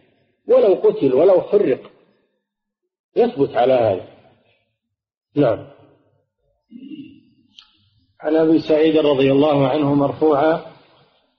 [0.49, 1.91] ولو قتل ولو حرق
[3.17, 4.09] يثبت على هذا.
[5.35, 5.67] نعم.
[8.21, 10.67] عن أبي سعيد رضي الله عنه مرفوعا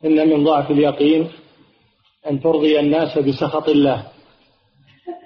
[0.06, 1.30] إن من ضعف اليقين
[2.30, 4.12] أن ترضي الناس بسخط الله.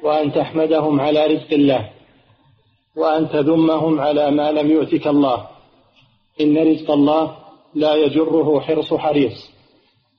[0.04, 1.90] وأن تحمدهم على رزق الله
[2.96, 5.48] وأن تذمهم على ما لم يؤتك الله.
[6.42, 7.38] إن رزق الله
[7.76, 9.52] لا يجره حرص حريص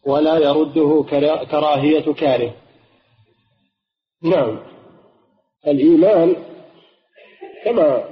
[0.06, 1.04] ولا يرده
[1.50, 2.54] كراهية كاره.
[4.22, 4.58] نعم.
[5.66, 6.36] الإيمان
[7.64, 8.04] كما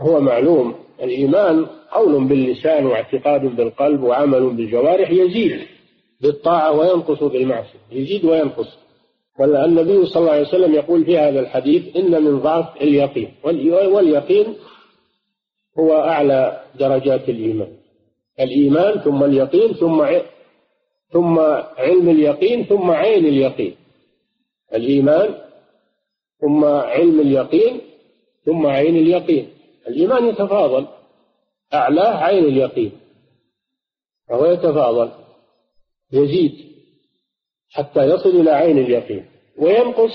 [0.00, 5.66] هو معلوم الإيمان قول باللسان واعتقاد بالقلب وعمل بالجوارح يزيد
[6.20, 8.85] بالطاعة وينقص بالمعصية يزيد وينقص.
[9.38, 14.54] والنبي صلى الله عليه وسلم يقول في هذا الحديث إن من ضعف اليقين واليقين
[15.78, 17.72] هو أعلى درجات الإيمان.
[18.40, 20.06] الإيمان ثم اليقين ثم
[21.12, 21.38] ثم
[21.78, 23.74] علم اليقين ثم عين اليقين.
[24.74, 25.34] الإيمان
[26.40, 27.80] ثم علم اليقين
[28.44, 29.48] ثم عين اليقين.
[29.88, 30.86] الإيمان يتفاضل
[31.74, 32.92] أعلاه عين اليقين
[34.28, 35.10] فهو يتفاضل
[36.12, 36.75] يزيد.
[37.76, 39.24] حتى يصل إلى عين اليقين
[39.58, 40.12] وينقص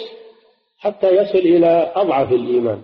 [0.78, 2.82] حتى يصل إلى أضعف الإيمان.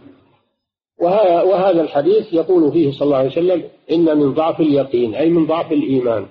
[1.00, 5.72] وهذا الحديث يقول فيه صلى الله عليه وسلم إن من ضعف اليقين أي من ضعف
[5.72, 6.26] الإيمان.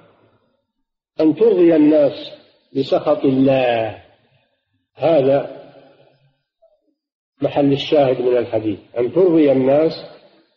[1.21, 2.33] أن ترضي الناس
[2.77, 4.03] بسخط الله.
[4.95, 5.57] هذا
[7.43, 8.79] محل الشاهد من الحديث.
[8.99, 9.93] أن ترضي الناس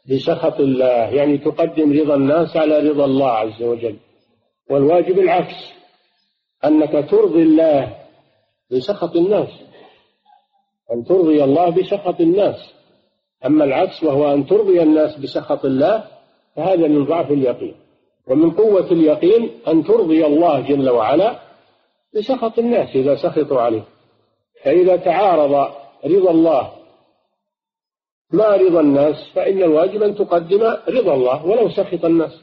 [0.10, 3.95] بسخط الله يعني تقدم رضا الناس على رضا الله عز وجل.
[4.69, 5.78] والواجب العكس.
[6.65, 7.98] أنك ترضي الله
[8.72, 9.50] بسخط الناس.
[10.93, 12.74] أن ترضي الله بسخط الناس.
[13.45, 16.04] أما العكس وهو أن ترضي الناس بسخط الله
[16.56, 17.76] فهذا من ضعف اليقين.
[18.28, 21.39] ومن قوة اليقين أن ترضي الله جل وعلا
[22.15, 23.84] بسخط الناس إذا سخطوا عليه.
[24.63, 25.72] فإذا تعارض
[26.06, 26.72] رضا الله
[28.34, 32.41] مع رضا الناس فإن الواجب أن تقدم رضا الله ولو سخط الناس.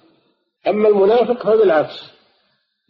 [0.69, 2.16] أما المنافق فبالعكس.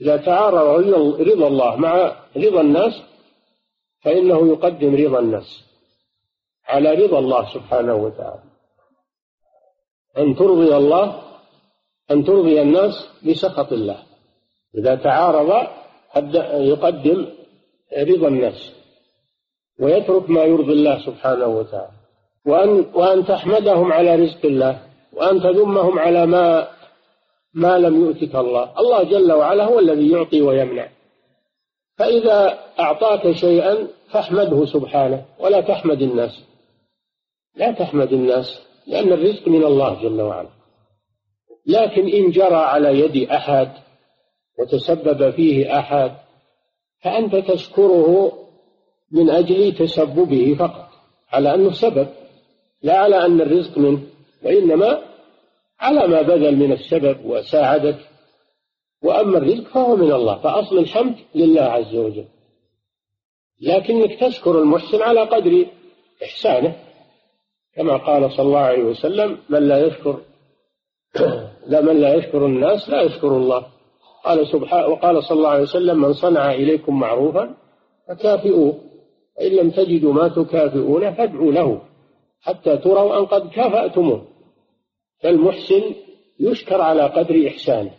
[0.01, 0.89] إذا تعارض
[1.21, 3.03] رضا الله مع رضا الناس
[4.01, 5.65] فإنه يقدم رضا الناس
[6.67, 8.43] على رضا الله سبحانه وتعالى.
[10.19, 11.23] أن ترضي الله
[12.11, 14.03] أن ترضي الناس بسخط الله.
[14.79, 15.67] إذا تعارض
[16.73, 17.27] يقدم
[17.99, 18.73] رضا الناس
[19.81, 21.97] ويترك ما يرضي الله سبحانه وتعالى.
[22.47, 24.83] وأن, وأن تحمدهم على رزق الله
[25.13, 26.69] وأن تذمهم على ما
[27.57, 28.79] ما لم يؤتك الله.
[28.79, 30.89] الله جل وعلا هو الذي يعطي ويمنع.
[31.99, 36.45] فإذا أعطاك شيئا فاحمده سبحانه ولا تحمد الناس.
[37.57, 40.49] لا تحمد الناس لأن الرزق من الله جل وعلا.
[41.67, 43.69] لكن إن جرى على يد أحد
[44.59, 46.13] وتسبب فيه أحد
[47.03, 48.33] فأنت تشكره
[49.13, 50.89] من أجل تسببه فقط
[51.33, 52.09] على أنه سبب
[52.83, 54.01] لا على أن الرزق منه
[54.43, 55.03] وإنما
[55.81, 57.99] على ما بذل من السبب وساعدك
[59.03, 62.25] وأما الرزق فهو من الله فأصل الحمد لله عز وجل.
[63.61, 65.67] لكنك تشكر المحسن على قدر
[66.25, 66.77] إحسانه.
[67.75, 70.21] كما قال صلى الله عليه وسلم من لا يشكر
[71.73, 73.67] لا من لا يشكر الناس لا يشكر الله.
[74.25, 77.55] قال سبحانه وقال صلى الله عليه وسلم من صنع إليكم معروفا
[78.09, 78.81] فكافئوه
[79.37, 81.81] فإن لم تجدوا ما تكافئونه فادعوا له
[82.41, 84.36] حتى تروا أن قد كافأتموه.
[85.19, 85.95] فالمحسن
[86.41, 87.91] يشكر على قدر إحسانه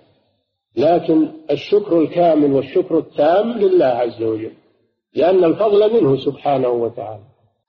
[0.76, 4.54] لكن الشكر الكامل والشكر التام لله عز وجل
[5.14, 7.24] لأن الفضل منه سبحانه وتعالى.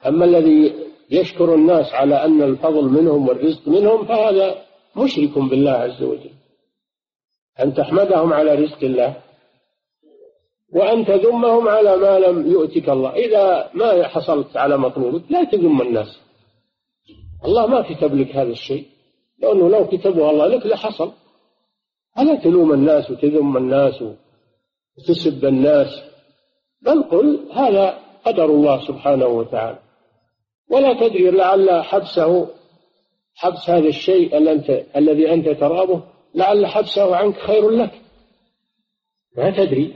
[0.06, 0.74] أما الذي
[1.10, 4.64] يشكر الناس على أن الفضل منهم والرزق منهم فهذا
[4.96, 6.30] مشرك بالله عز وجل.
[7.60, 9.16] أن تحمدهم على رزق الله
[10.72, 13.10] وأن تذمهم على ما لم يؤتك الله.
[13.14, 16.20] إذا ما حصلت على مطلوبك لا تذم الناس.
[17.44, 18.86] الله ما كتب لك هذا الشيء.
[19.38, 21.12] لأنه لو كتبه الله لك لحصل.
[22.18, 24.02] ألا تلوم الناس وتذم الناس
[24.98, 26.02] وتسب الناس؟
[26.82, 29.78] بل قل هذا قدر الله سبحانه وتعالى.
[30.70, 32.48] ولا تدري لعل حبسه
[33.34, 34.38] حبس هذا الشيء
[34.96, 36.02] الذي أنت ترغبه
[36.34, 38.00] لعل حبسه عنك خير لك.
[39.36, 39.94] ما تدري.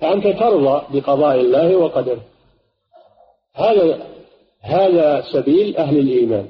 [0.00, 2.22] فأنت ترضى بقضاء الله وقدره.
[3.54, 4.06] هذا
[4.60, 6.48] هذا سبيل أهل الإيمان.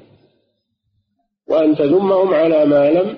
[1.49, 3.17] وأن تذمهم على ما لم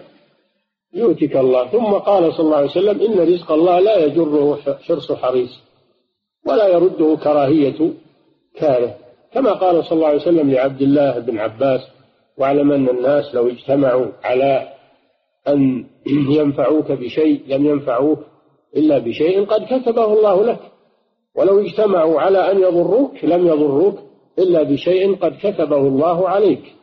[0.93, 1.67] يؤتك الله.
[1.67, 5.59] ثم قال صلى الله عليه وسلم إن رزق الله لا يجره حرص حريص
[6.47, 7.91] ولا يرده كراهية
[8.55, 8.95] كاره.
[9.33, 11.81] كما قال صلى الله عليه وسلم لعبد الله بن عباس
[12.37, 14.67] واعلم أن الناس لو اجتمعوا على
[15.47, 15.85] أن
[16.39, 18.19] ينفعوك بشيء لم ينفعوك
[18.77, 20.59] إلا بشيء قد كتبه الله لك.
[21.35, 23.99] ولو اجتمعوا على أن يضروك لم يضروك
[24.39, 26.78] إلا بشيء قد كتبه الله عليك.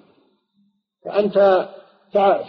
[1.06, 1.68] فأنت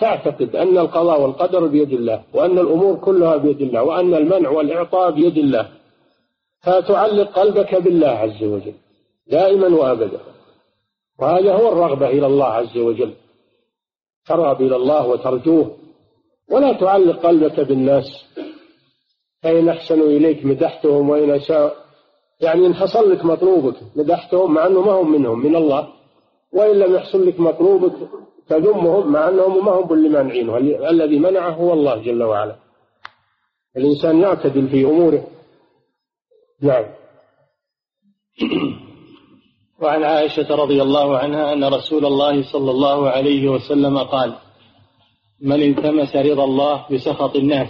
[0.02, 5.38] تعتقد أن القضاء والقدر بيد الله وأن الأمور كلها بيد الله وأن المنع والإعطاء بيد
[5.38, 5.70] الله.
[6.62, 8.74] فتعلق قلبك بالله عز وجل
[9.28, 10.20] دائما وأبدا.
[11.20, 13.14] وهذا هو الرغبة إلى الله عز وجل.
[14.28, 15.78] ترغب إلى الله وترجوه.
[16.52, 18.06] ولا تعلق قلبك بالناس.
[19.44, 21.76] فإن أحسنوا إليك مدحتهم وإن أساء
[22.40, 25.88] يعني إن حصل لك مطلوبك مدحتهم مع أنه ما هم منهم من الله.
[26.54, 27.94] وإن لم يحصل لك مطلوبك
[28.50, 30.58] تذمهم مع أنهم ما هم باللي مانعينه.
[30.90, 32.56] الذي منعه هو الله جل وعلا.
[33.78, 35.28] الإنسان يعتدل في أموره.
[36.62, 36.86] نعم.
[39.82, 44.36] وعن عائشة رضي الله عنها أن رسول الله صلى الله عليه وسلم قال
[45.42, 47.70] من التمس رضا الله بسخط الناس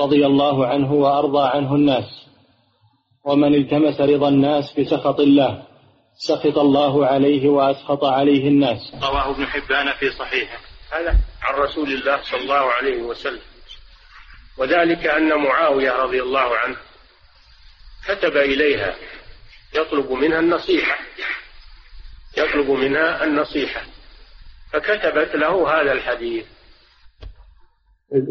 [0.00, 2.26] رضي الله عنه وأرضى عنه الناس
[3.24, 5.62] ومن التمس رضا الناس بسخط الله
[6.14, 8.94] سخط الله عليه وأسخط عليه الناس.
[9.02, 10.58] رواه ابن حبان في صحيحه.
[10.92, 13.40] هذا عن رسول الله صلى الله عليه وسلم.
[14.58, 16.76] وذلك أن معاوية رضي الله عنه
[18.08, 18.94] كتب إليها
[19.74, 20.98] يطلب منها النصيحة.
[22.38, 23.80] يطلب منها النصيحة.
[24.72, 26.46] فكتبت له هذا الحديث.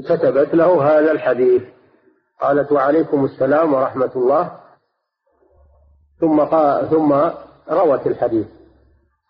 [0.09, 1.61] كتبت له هذا الحديث.
[2.41, 4.61] قالت وعليكم السلام ورحمة الله.
[6.19, 7.13] ثم قال ثم
[7.71, 8.47] روت الحديث.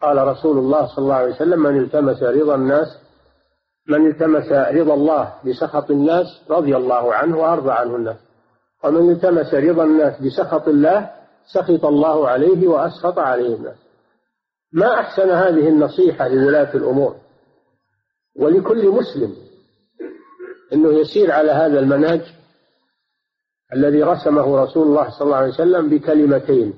[0.01, 2.88] قال رسول الله صلى الله عليه وسلم من التمس رضا الناس
[3.88, 8.17] من التمس رضا الله بسخط الناس رضي الله عنه وأرضى عنه الناس.
[8.84, 11.09] ومن التمس رضا الناس بسخط الله
[11.53, 13.78] سخط الله عليه وأسخط عليه الناس.
[14.74, 17.16] ما أحسن هذه النصيحة لولاة الأمور؟
[18.39, 19.36] ولكل مسلم
[20.74, 22.22] أنه يسير على هذا المنهج
[23.74, 26.74] الذي رسمه رسول الله صلى الله عليه وسلم بكلمتين.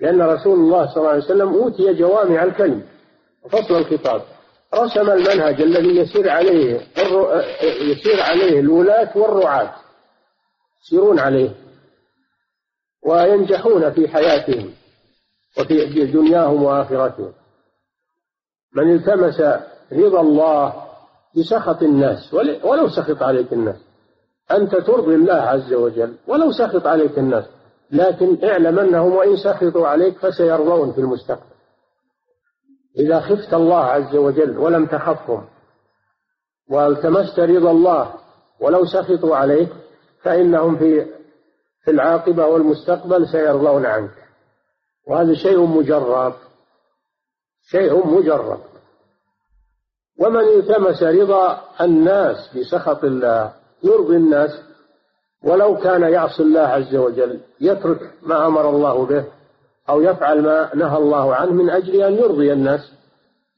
[0.00, 2.82] لأن رسول الله صلى الله عليه وسلم أوتي جوامع الكلم
[3.44, 4.22] وفصل الخطاب.
[4.74, 6.80] رسم المنهج الذي يسير عليه
[7.80, 9.74] يسير عليه الولاة والرعاة.
[10.82, 11.50] يسيرون عليه.
[13.02, 14.70] وينجحون في حياتهم
[15.58, 17.32] وفي دنياهم وآخرتهم.
[18.76, 19.40] من التمس
[19.92, 20.84] رضا الله
[21.36, 22.34] بسخط الناس
[22.64, 23.76] ولو سخط عليك الناس.
[24.50, 27.44] أنت ترضي الله عز وجل ولو سخط عليك الناس.
[27.92, 31.50] لكن اعلم أنهم وإن سخطوا عليك فسيرضون في المستقبل.
[32.98, 35.48] إذا خفت الله عز وجل ولم تخفهم
[36.70, 38.14] والتمست رضا الله
[38.60, 39.68] ولو سخطوا عليك
[40.22, 41.06] فإنهم في
[41.84, 44.14] في العاقبة والمستقبل سيرضون عنك.
[45.06, 46.34] وهذا شيء مجرب
[47.62, 48.60] شيء مجرب.
[50.18, 54.50] ومن التمس رضا الناس بسخط الله يرضي الناس
[55.44, 59.24] ولو كان يعصي الله عز وجل يترك ما أمر الله به
[59.88, 62.92] أو يفعل ما نهى الله عنه من أجل أن يرضي الناس.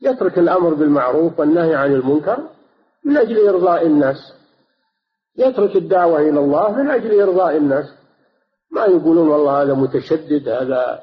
[0.00, 2.38] يترك الأمر بالمعروف والنهي عن المنكر
[3.04, 4.34] من أجل إرضاء الناس.
[5.36, 7.94] يترك الدعوة إلى الله من أجل إرضاء الناس.
[8.70, 11.00] ما يقولون والله هذا متشدد هذا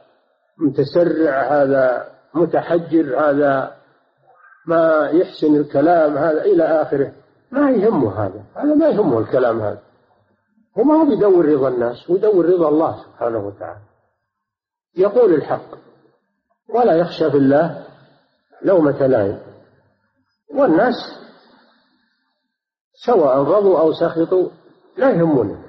[0.58, 3.72] متسرع هذا متحجر هذا
[4.68, 7.12] ما يحسن الكلام هذا إلى آخره.
[7.52, 9.89] ما يهمه هذا هذا ما يهمه الكلام هذا.
[10.78, 13.82] هو ما هو بيدور رضا الناس هو يدور رضا الله سبحانه وتعالى.
[14.98, 15.78] يقول الحق
[16.70, 17.86] ولا يخشى في الله
[18.62, 19.40] لومة لائم.
[20.56, 20.96] والناس
[23.06, 24.50] سواء رضوا أو سخطوا
[24.98, 25.60] لا يهمونك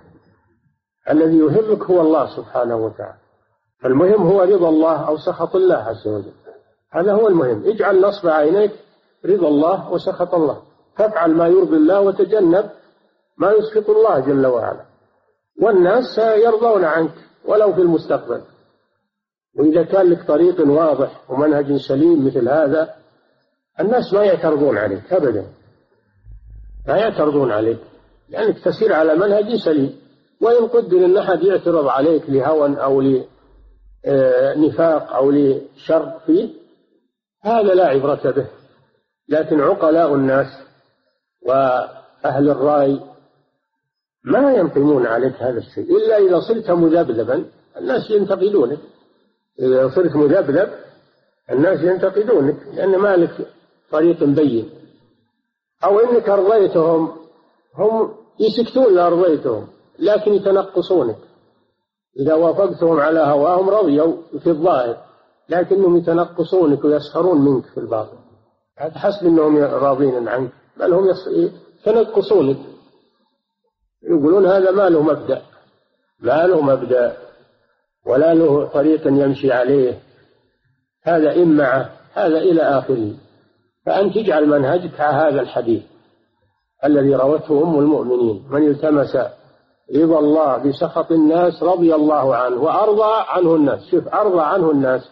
[1.10, 3.18] الذي يهمك هو الله سبحانه وتعالى.
[3.84, 6.32] المهم هو رضا الله أو سخط الله عز وجل.
[6.92, 7.64] هذا هو المهم.
[7.66, 8.72] اجعل نصب عينيك
[9.26, 10.62] رضا الله وسخط الله.
[10.96, 12.70] فافعل ما يرضي الله وتجنب
[13.38, 14.89] ما يسخط الله جل وعلا.
[15.60, 17.12] والناس يرضون عنك
[17.44, 18.42] ولو في المستقبل.
[19.58, 22.94] وإذا كان لك طريق واضح ومنهج سليم مثل هذا
[23.80, 25.46] الناس ما يعترضون عليك أبدا.
[26.88, 27.78] ما يعترضون عليك
[28.28, 30.00] لأنك تسير على منهج سليم.
[30.40, 33.00] وإن قدر أن أحد يعترض عليك لهوى أو
[34.06, 36.48] لنفاق أو لشر فيه
[37.42, 38.46] هذا لا عبرة به.
[39.28, 40.46] لكن عقلاء الناس
[41.42, 43.00] وأهل الرأي
[44.24, 45.96] ما ينقمون عليك هذا الشيء.
[45.96, 47.44] إلا إذا صرت مذبذبا
[47.76, 48.78] الناس ينتقدونك.
[49.60, 50.70] إذا صرت مذبذب
[51.50, 53.46] الناس ينتقدونك لأن ما لك
[53.90, 54.70] طريق بين.
[55.84, 57.12] أو إنك أرضيتهم
[57.74, 58.10] هم
[58.40, 59.66] يسكتون لأرضيتهم
[59.98, 61.16] لكن يتنقصونك.
[62.20, 64.96] إذا وافقتهم على هواهم رضيوا في الظاهر
[65.48, 68.16] لكنهم يتنقصونك ويسخرون منك في الباطن.
[68.78, 71.14] حسب أنهم راضين عنك بل هم
[71.86, 72.56] يتنقصونك.
[74.02, 75.42] يقولون هذا ما له مبدأ.
[76.20, 77.16] ما له مبدأ.
[78.06, 79.98] ولا له طريق يمشي عليه.
[81.02, 83.14] هذا إمعة هذا إلى آخره.
[83.86, 85.82] فأنت اجعل منهجك على هذا الحديث
[86.84, 88.44] الذي روته أم المؤمنين.
[88.50, 89.16] من التمس
[89.96, 93.90] رضا الله بسخط الناس رضي الله عنه وأرضى عنه الناس.
[93.90, 95.10] شوف أرضى عنه الناس.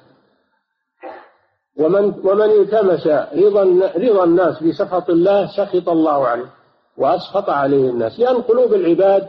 [1.79, 3.63] ومن ومن التمس رضا
[3.97, 6.58] رضا الناس بسخط الله سخط الله عليه
[6.99, 9.29] وأسخط عليه الناس لأن قلوب العباد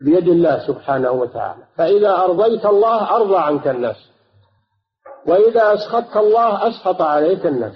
[0.00, 1.62] بيد الله سبحانه وتعالى.
[1.76, 3.96] فإذا أرضيت الله أرضى عنك الناس
[5.26, 7.74] وإذا أسخطت الله أسخط عليك الناس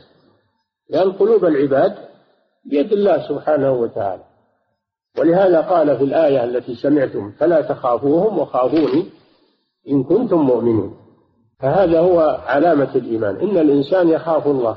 [0.90, 1.96] لأن قلوب العباد
[2.64, 4.22] بيد الله سبحانه وتعالى.
[5.18, 9.06] ولهذا قال في الآية التي سمعتم فلا تخافوهم وخافوني
[9.88, 10.96] إن كنتم مؤمنين.
[11.60, 13.36] فهذا هو علامة الإيمان.
[13.36, 14.76] إن الإنسان يخاف الله.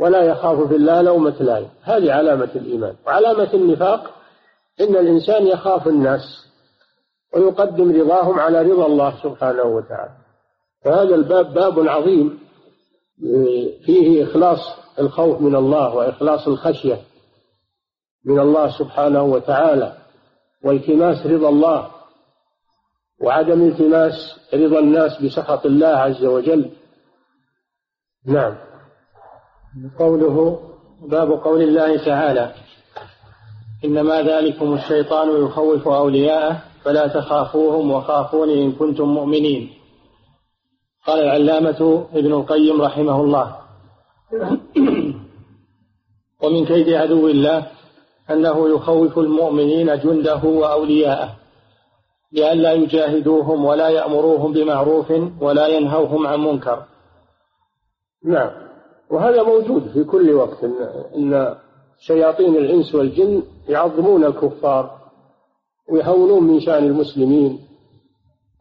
[0.00, 2.94] ولا يخاف في الله لومة لائم هذه علامة الإيمان.
[3.06, 4.10] وعلامة النفاق
[4.80, 6.20] إن الإنسان يخاف الناس
[7.34, 10.12] ويقدم رضاهم على رضا الله سبحانه وتعالى.
[10.84, 12.38] فهذا الباب باب عظيم
[13.84, 14.58] فيه إخلاص
[14.98, 17.00] الخوف من الله وإخلاص الخشية
[18.24, 19.96] من الله سبحانه وتعالى
[20.64, 21.90] والتماس رضا الله
[23.22, 26.70] وعدم التماس رضا الناس بسخط الله عز وجل.
[28.26, 28.69] نعم.
[29.98, 30.60] قوله
[31.02, 32.54] باب قول الله تعالى
[33.84, 39.70] إنما ذلكم الشيطان يخوف أولياءه فلا تخافوهم وخافوني إن كنتم مؤمنين.
[41.06, 43.56] قال العلامة ابن القيم رحمه الله
[46.42, 47.66] ومن كيد عدو الله
[48.30, 51.36] أنه يخوف المؤمنين جنده وأولياءه
[52.32, 56.84] لئلا يجاهدوهم ولا يأمروهم بمعروف ولا ينهوهم عن منكر.
[58.24, 58.69] نعم.
[59.10, 60.64] وهذا موجود في كل وقت
[61.16, 61.54] إن,
[61.98, 64.98] شياطين الإنس والجن يعظمون الكفار
[65.88, 67.58] ويهونون من شأن المسلمين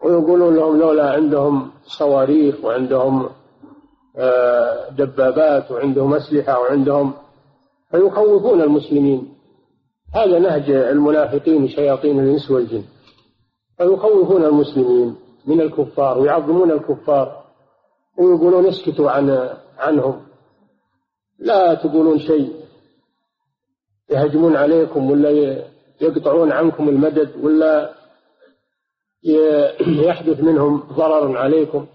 [0.03, 3.29] ويقولون لهم لولا عندهم صواريخ وعندهم
[4.17, 7.13] آه، دبابات وعندهم أسلحة وعندهم
[7.91, 9.33] فيخوفون المسلمين.
[10.15, 12.83] هذا نهج المنافقين شياطين الإنس والجن.
[13.77, 15.15] فيخوفون المسلمين
[15.47, 17.43] من الكفار ويعظمون الكفار
[18.17, 20.28] ويقولون اسكتوا عن عنهم.
[21.39, 22.53] لا تقولون شيء.
[24.09, 25.29] يهجمون عليكم ولا
[26.01, 27.93] يقطعون عنكم المدد ولا
[29.87, 31.85] يحدث منهم ضرر عليكم.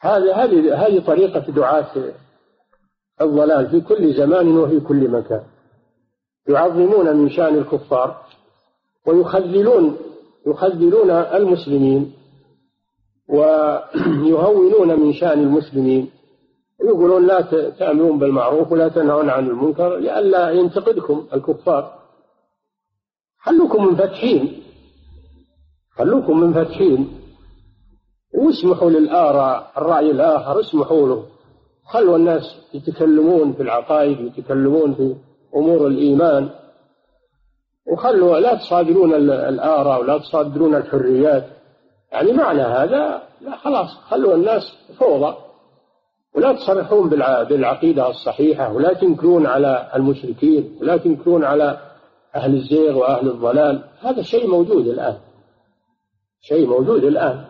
[0.00, 2.12] هذه هذه هذه طريقة دعاة
[3.20, 5.42] الضلال في كل زمان وفي كل مكان.
[6.48, 8.22] يعظمون من شأن الكفار
[9.06, 9.96] ويخذلون
[10.46, 12.12] يخذلون المسلمين
[13.28, 16.10] ويهونون من شأن المسلمين.
[16.84, 17.40] يقولون لا
[17.78, 21.98] تأمرون بالمعروف ولا تنهون عن المنكر لئلا ينتقدكم الكفار.
[23.40, 24.62] خلوكم منفتحين
[25.96, 27.20] خلوكم منفتحين
[28.34, 31.24] واسمحوا للآراء الرأي الآخر اسمحوا له.
[31.84, 32.42] خلوا الناس
[32.74, 35.16] يتكلمون في العقائد ويتكلمون في
[35.56, 36.50] أمور الإيمان.
[37.92, 41.44] وخلوا لا تصادرون الآراء ولا تصادرون الحريات.
[42.12, 44.62] يعني معنى هذا لا خلاص خلوا الناس
[44.98, 45.36] فوضى.
[46.36, 47.08] ولا تصرحون
[47.48, 51.80] بالعقيدة الصحيحة ولا تنكرون على المشركين ولا تنكرون على
[52.34, 53.84] أهل الزيغ وأهل الضلال.
[54.00, 55.18] هذا شيء موجود الآن.
[56.40, 57.44] شيء موجود الآن.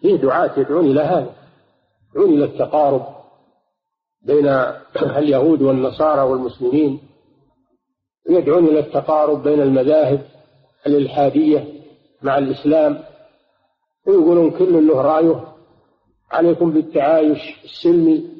[0.00, 1.30] فيه دعاة يدعون إلى هذا
[2.14, 3.06] يدعون إلى التقارب
[4.22, 4.46] بين
[5.18, 7.00] اليهود والنصارى والمسلمين
[8.30, 10.20] يدعون إلى التقارب بين المذاهب
[10.86, 11.64] الإلحادية
[12.22, 12.98] مع الإسلام.
[14.06, 15.55] ويقولون كل له رأيه.
[16.32, 18.36] عليكم بالتعايش السلمي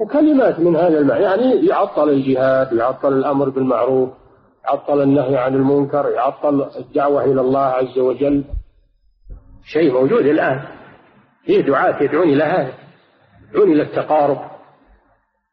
[0.00, 1.22] وكلمات من هذا المعنى.
[1.22, 4.10] يعني يعطل الجهاد يعطل الأمر بالمعروف
[4.64, 8.44] يعطل النهي عن المنكر يعطل الدعوة إلى الله عز وجل.
[9.64, 10.62] شيء موجود الآن.
[11.44, 12.72] فيه دعاة يدعون إلى هذا
[13.50, 14.50] يدعون إلى التقارب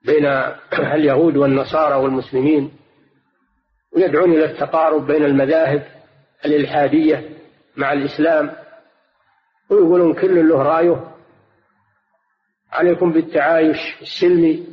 [0.06, 0.26] بين
[0.96, 2.72] اليهود والنصارى والمسلمين
[3.96, 5.84] ويدعون إلى التقارب بين المذاهب
[6.46, 7.30] الإلحادية
[7.78, 8.52] مع الإسلام.
[9.70, 11.13] ويقولون كل له رأيه.
[12.74, 14.64] عليكم بالتعايش السلمي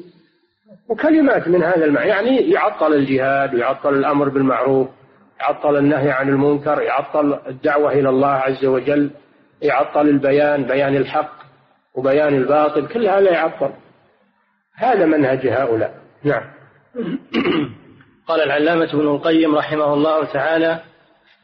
[0.88, 2.08] وكلمات من هذا المعنى.
[2.08, 4.88] يعني يعطل الجهاد ويعطل الأمر بالمعروف
[5.40, 9.10] يعطل النهي عن المنكر يعطل الدعوة إلى الله عز وجل
[9.62, 11.32] يعطل البيان بيان الحق
[11.94, 13.70] وبيان الباطل كل هذا يعطل.
[14.74, 15.94] هذا منهج هؤلاء.
[16.24, 16.42] نعم.
[18.28, 20.80] قال العلامة ابن القيم رحمه الله تعالى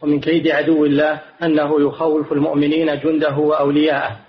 [0.03, 4.26] ومن كيد عدو الله أنه يخوف المؤمنين جنده وأولياءه.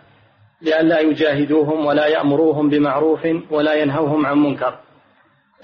[0.62, 4.80] لئلا يجاهدوهم ولا يأمروهم بمعروف ولا ينهوهم عن منكر.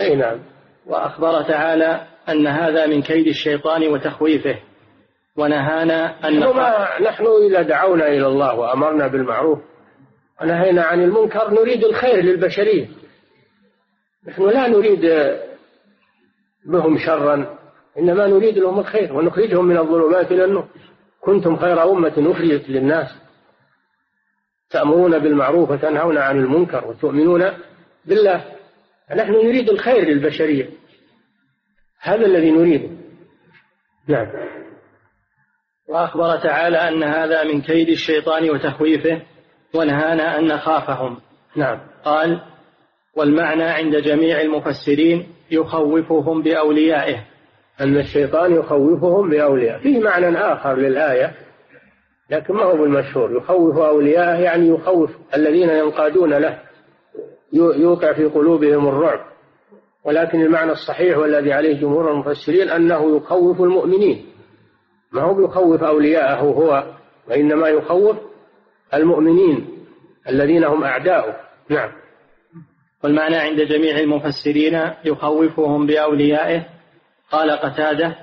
[0.02, 0.40] أي نعم.
[0.86, 4.56] وأخبر تعالى أن هذا من كيد الشيطان وتخويفه
[5.38, 9.60] ونهانا أن نحن, نحن إذا دعونا إلى الله وأمرنا بالمعروف
[10.42, 12.88] ونهينا عن المنكر نريد الخير للبشرية.
[14.28, 15.36] نحن لا نريد
[16.66, 17.58] بهم شرا
[18.00, 20.68] إنما نريد لهم الخير ونخرجهم من الظلمات إلى النور.
[21.22, 23.23] كنتم خير أمة أخرجت للناس.
[24.74, 27.52] تأمرون بالمعروف وتنهون عن المنكر وتؤمنون
[28.06, 28.46] بالله.
[29.16, 30.70] نحن نريد الخير للبشرية.
[32.02, 32.90] هذا الذي نريده.
[34.08, 34.28] نعم.
[35.90, 39.22] وأخبر تعالى أن هذا من كيد الشيطان وتخويفه
[39.76, 41.18] ونهانا أن نخافهم.
[41.56, 41.80] نعم.
[42.06, 42.42] قال
[43.16, 47.26] والمعنى عند جميع المفسرين يخوفهم بأوليائه.
[47.82, 49.78] أن الشيطان يخوفهم بأوليائه.
[49.78, 51.34] فيه معنى آخر للآية.
[52.34, 56.60] لكن ما هو بالمشهور؟ يخوف أولياءه يعني يخوف الذين ينقادون له.
[57.54, 59.20] يوقع في قلوبهم الرعب.
[60.06, 64.26] ولكن المعنى الصحيح والذي عليه جمهور المفسرين أنه يخوف المؤمنين.
[65.12, 66.94] ما هو يخوف أولياءه هو
[67.30, 68.18] وإنما يخوف
[68.94, 69.86] المؤمنين
[70.30, 71.36] الذين هم أعداؤه.
[71.70, 71.92] نعم.
[73.04, 76.66] والمعنى عند جميع المفسرين يخوفهم بأوليائه.
[77.32, 78.16] قال قتادة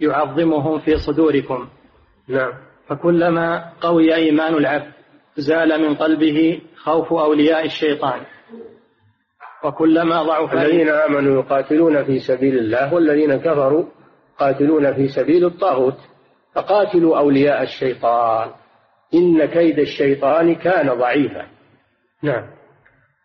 [0.00, 1.68] يعظمهم في صدوركم.
[2.28, 2.71] نعم.
[2.88, 4.92] فكلما قوي إيمان العبد
[5.36, 8.20] زال من قلبه خوف أولياء الشيطان.
[9.64, 13.84] وكلما ضعف الذين آمنوا يقاتلون في سبيل الله والذين كفروا
[14.38, 15.96] قاتلون في سبيل الطاغوت
[16.54, 18.50] فقاتلوا أولياء الشيطان.
[19.14, 21.46] إن كيد الشيطان كان ضعيفا.
[22.22, 22.44] نعم.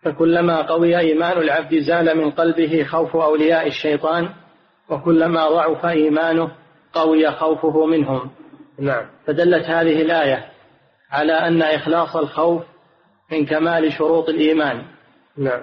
[0.02, 4.30] فكلما قوي إيمان العبد زال من قلبه خوف أولياء الشيطان
[4.90, 6.52] وكلما ضعف إيمانه
[6.94, 8.32] قوي خوفه منهم.
[8.80, 9.06] نعم.
[9.26, 10.46] فدلت هذه الآية
[11.12, 12.64] على أن إخلاص الخوف
[13.32, 14.84] من كمال شروط الإيمان.
[15.38, 15.62] نعم.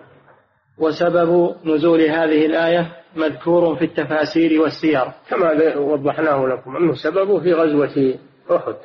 [0.78, 5.12] وسبب نزول هذه الآية مذكور في التفاسير والسير.
[5.30, 8.18] كما وضحناه لكم أنه سببه في غزوة
[8.50, 8.76] أحد.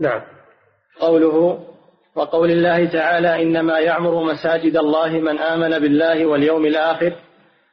[0.00, 0.20] نعم.
[1.00, 1.66] قوله
[2.14, 7.12] وقول الله تعالى إنما يعمر مساجد الله من آمن بالله واليوم الآخر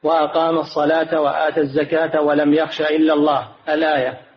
[0.02, 3.48] وأقام الصلاة وآتى الزكاة ولم يخش إلا الله.
[3.68, 4.27] الآية.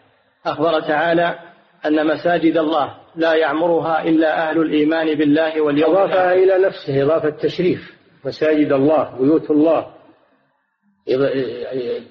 [0.46, 1.40] أخبر تعالى
[1.86, 7.94] أن مساجد الله لا يعمرها إلا أهل الإيمان بالله واليوم أضافها إلى نفسه إضافة تشريف.
[8.26, 9.88] مساجد الله بيوت الله.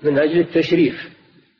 [0.02, 1.10] من أجل التشريف.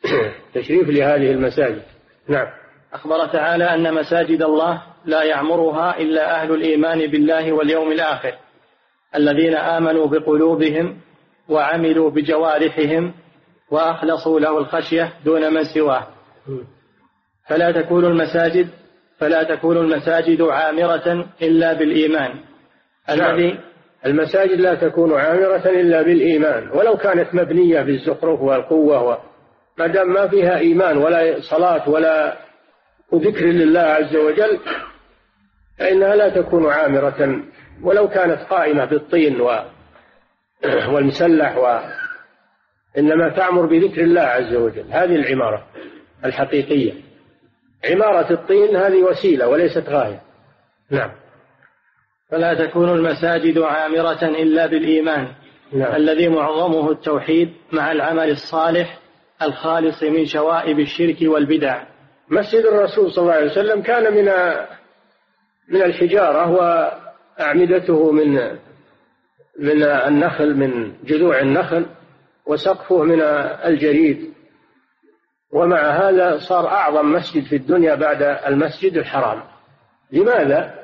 [0.55, 1.83] تشريف لهذه المساجد.
[2.29, 2.47] نعم.
[2.93, 8.35] أخبر تعالى أن مساجد الله لا يعمرها إلا أهل الإيمان بالله واليوم الآخر.
[9.15, 11.01] الذين آمنوا بقلوبهم
[11.49, 13.15] وعملوا بجوارحهم
[13.71, 16.07] وأخلصوا له الخشية دون من سواه.
[17.49, 18.69] فلا تكون المساجد
[19.19, 22.35] فلا تكون المساجد عامرة إلا بالإيمان.
[23.11, 23.59] الذي نعم.
[24.07, 29.19] المساجد لا تكون عامرة إلا بالإيمان ولو كانت مبنية بالزخرف والقوة
[29.79, 32.37] ما دام ما فيها إيمان ولا صلاة ولا
[33.15, 34.59] ذكر لله عز وجل
[35.79, 37.43] فإنها لا تكون عامرة.
[37.83, 39.41] ولو كانت قائمة بالطين
[40.89, 41.79] والمسلح و
[42.99, 44.85] إنما تعمر بذكر الله عز وجل.
[44.91, 45.67] هذه العمارة.
[46.25, 46.93] الحقيقية.
[47.85, 50.23] عمارة الطين هذه وسيلة وليست غاية.
[50.91, 51.11] نعم.
[52.31, 55.29] فلا تكون المساجد عامرة إلا بالإيمان.
[55.73, 55.97] نعم.
[55.97, 58.99] الذي معظمه التوحيد مع العمل الصالح
[59.43, 61.83] الخالص من شوائب الشرك والبدع.
[62.29, 64.25] مسجد الرسول صلى الله عليه وسلم كان من
[65.69, 68.35] من الحجارة وأعمدته من
[69.59, 71.87] من النخل من جذوع النخل
[72.47, 73.21] وسقفه من
[73.65, 74.33] الجريد.
[75.53, 79.43] ومع هذا صار أعظم مسجد في الدنيا بعد المسجد الحرام.
[80.13, 80.75] لماذا؟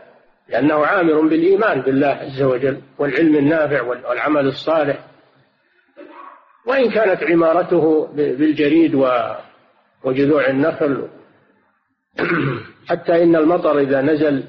[0.48, 4.98] لأنه عامر بالإيمان بالله عز وجل والعلم النافع والعمل الصالح.
[6.66, 8.94] وإن كانت عمارته بالجريد
[10.04, 11.08] وجذوع النخل
[12.88, 14.44] حتى إن المطر إذا نزل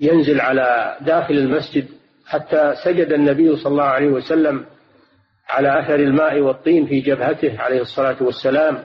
[0.00, 1.88] ينزل على داخل المسجد
[2.26, 4.64] حتى سجد النبي صلى الله عليه وسلم
[5.48, 8.84] على أثر الماء والطين في جبهته عليه الصلاة والسلام.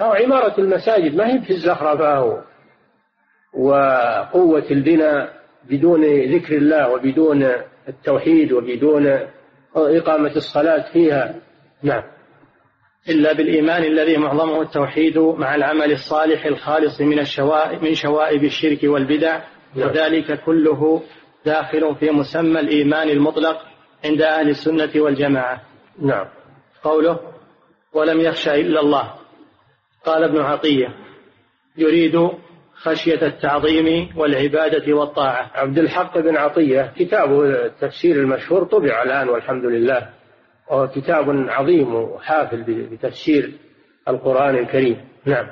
[0.00, 2.42] أو عمارة المساجد ما هي في الزخرفة
[3.54, 7.52] وقوة البناء بدون ذكر الله وبدون
[7.88, 9.18] التوحيد وبدون
[9.76, 11.34] إقامة الصلاة فيها.
[11.82, 12.02] نعم.
[13.08, 19.40] إلا بالإيمان الذي معظمه التوحيد مع العمل الصالح الخالص من الشوائب من شوائب الشرك والبدع.
[19.74, 19.88] نعم.
[19.88, 21.02] وذلك كله
[21.46, 23.56] داخل في مسمى الإيمان المطلق
[24.04, 25.60] عند أهل السنة والجماعة.
[25.98, 26.26] نعم.
[26.82, 27.20] قوله
[27.92, 29.23] ولم يخشى إلا الله.
[30.04, 30.88] قال ابن عطية
[31.76, 32.30] يريد
[32.74, 35.50] خشية التعظيم والعبادة والطاعة.
[35.54, 40.08] عبد الحق بن عطية كتابه التفسير المشهور طبع الآن والحمد لله
[40.70, 43.52] وهو كتاب عظيم وحافل بتفسير
[44.08, 45.00] القرآن الكريم.
[45.24, 45.46] نعم.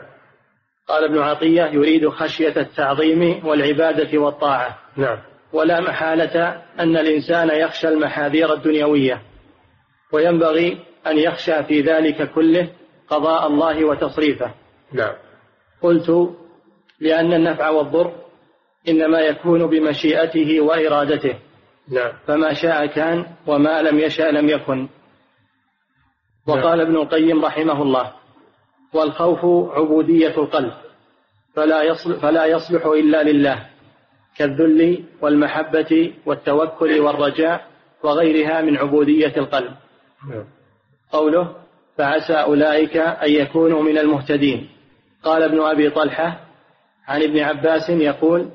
[0.89, 4.79] قال ابن عطية يريد خشية التعظيم والعبادة والطاعة.
[4.97, 5.19] نعم.
[5.53, 9.23] ولا محالة أن الإنسان يخشى المحاذير الدنيوية
[10.13, 12.69] وينبغي أن يخشى في ذلك كله
[13.13, 14.55] قضاء الله وتصريفه.
[14.93, 15.15] نعم.
[15.83, 16.35] قلت
[17.01, 18.13] لأن النفع والضر
[18.89, 21.39] إنما يكون بمشيئته وإرادته.
[21.89, 22.13] نعم.
[22.27, 24.89] فما شاء كان وما لم يشاء لم يكن.
[26.47, 28.13] وقال ابن القيم رحمه الله
[28.95, 30.73] والخوف عبودية القلب
[31.55, 33.67] فلا يصلح, فلا يصلح إلا لله
[34.37, 37.67] كالذل والمحبة والتوكل والرجاء
[38.03, 39.75] وغيرها من عبودية القلب.
[40.29, 40.45] نعم.
[41.13, 41.62] قوله
[41.99, 44.69] فعسى أولئك أن يكونوا من المهتدين.
[45.23, 46.41] قال ابن أبي طلحة
[47.09, 48.49] عن ابن عباس يقول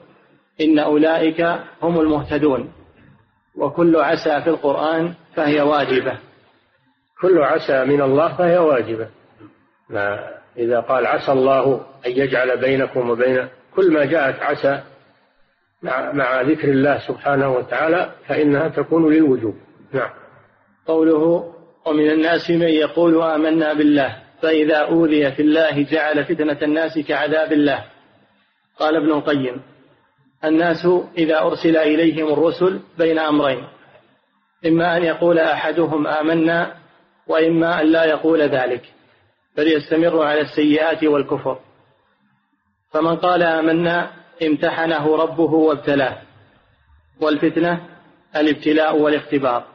[0.62, 1.42] إن أولئك
[1.82, 2.72] هم المهتدون
[3.56, 6.18] وكل عسى في القرآن فهي واجبة.
[7.22, 9.08] كل عسى من الله فهي واجبة.
[9.90, 10.20] ما
[10.58, 14.84] إذا قال عسى الله أن يجعل بينكم وبين كل ما جاءت عسى
[15.82, 19.56] مع, مع ذكر الله سبحانه وتعالى فإنها تكون للوجوب.
[19.94, 20.10] نعم.
[20.88, 21.54] قوله
[21.88, 27.86] ومن الناس من يقول آمنا بالله فإذا أوذي في الله جعل فتنة الناس كعذاب الله.
[28.80, 29.62] قال ابن القيم
[30.46, 33.68] الناس إذا أرسل إليهم الرسل بين أمرين
[34.66, 36.76] إما أن يقول أحدهم آمنا
[37.28, 38.82] وإما أن لا يقول ذلك
[39.58, 41.60] بل يستمر على السيئات والكفر.
[42.92, 44.12] فمن قال آمنا
[44.44, 46.18] امتحنه ربه وابتلاه
[47.22, 47.88] والفتنة
[48.36, 49.66] الابتلاء والاختبار.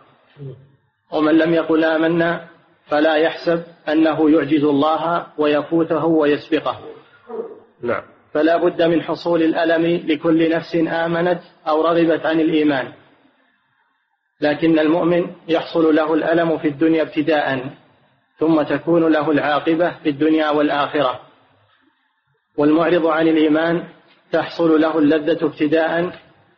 [1.13, 2.49] ومن لم يقل آمنا
[2.87, 6.79] فلا يحسب أنه يعجز الله ويفوته ويسبقه.
[7.83, 8.03] نعم.
[8.35, 12.93] فلا بد من حصول الألم لكل نفس آمنت أو رغبت عن الإيمان.
[14.41, 17.71] لكن المؤمن يحصل له الألم في الدنيا ابتداء
[18.39, 21.21] ثم تكون له العاقبة في الدنيا والآخرة.
[22.57, 23.85] والمعرض عن الإيمان
[24.33, 26.13] تحصل له اللذة ابتداء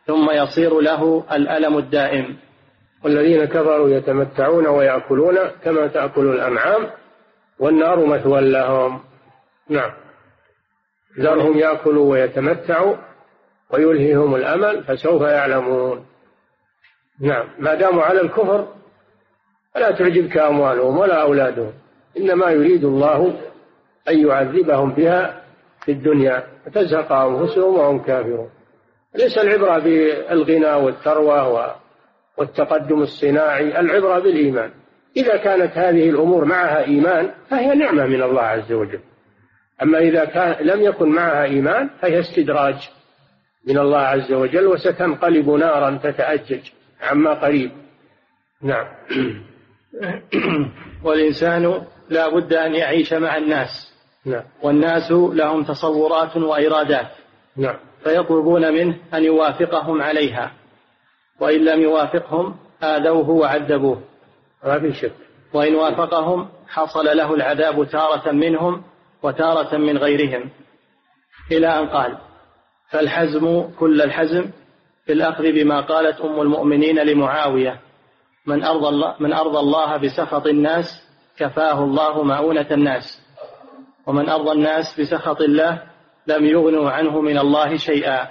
[0.05, 2.37] ثم يصير له الألم الدائم.
[3.05, 6.89] والذين كفروا يتمتعون ويأكلون كما تأكل الأنعام
[7.59, 8.99] والنار مثوى لهم.
[9.69, 9.91] نعم.
[11.19, 12.95] ذرهم يأكلوا ويتمتعوا
[13.73, 16.05] ويلهيهم الأمل فسوف يعلمون.
[17.21, 17.47] نعم.
[17.59, 18.67] ما داموا على الكفر
[19.73, 21.73] فلا تعجبك أموالهم ولا أولادهم.
[22.17, 23.39] إنما يريد الله
[24.09, 25.41] أن يعذبهم بها
[25.85, 28.49] في الدنيا فتزهق أنفسهم وهم كافرون.
[29.15, 31.75] ليس العبرة بالغنى والثروة
[32.37, 34.71] والتقدم الصناعي العبرة بالإيمان.
[35.17, 38.99] إذا كانت هذه الأمور معها إيمان فهي نعمة من الله عز وجل.
[39.81, 42.89] أما إذا كان لم يكن معها إيمان فهي استدراج
[43.67, 46.61] من الله عز وجل وستنقلب نارا تتأجج
[47.01, 47.71] عما قريب.
[48.61, 48.87] نعم.
[51.05, 53.93] والإنسان لا بد أن يعيش مع الناس.
[54.25, 54.43] نعم.
[54.63, 57.11] والناس لهم تصورات وإرادات.
[57.57, 57.75] نعم.
[58.03, 60.51] فيطلبون منه أن يوافقهم عليها.
[61.39, 64.01] وإن لم يوافقهم آذوه وعذبوه.
[64.63, 65.13] ما في شك.
[65.53, 68.83] وإن وافقهم حصل له العذاب تارة منهم
[69.23, 70.49] وتارة من غيرهم.
[71.51, 72.17] إلى أن قال
[72.89, 74.51] فالحزم كل الحزم
[75.05, 77.79] في الأخذ بما قالت أم المؤمنين لمعاوية
[78.45, 80.85] من أرضى الله, من أرضى الله بسخط الناس
[81.37, 83.21] كفاه الله مؤونة الناس.
[84.07, 85.81] ومن أرضى الناس بسخط الله
[86.27, 88.27] لم يغنوا عنه من الله شيئا.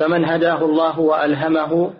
[0.00, 1.92] فمن هداه الله وألهمه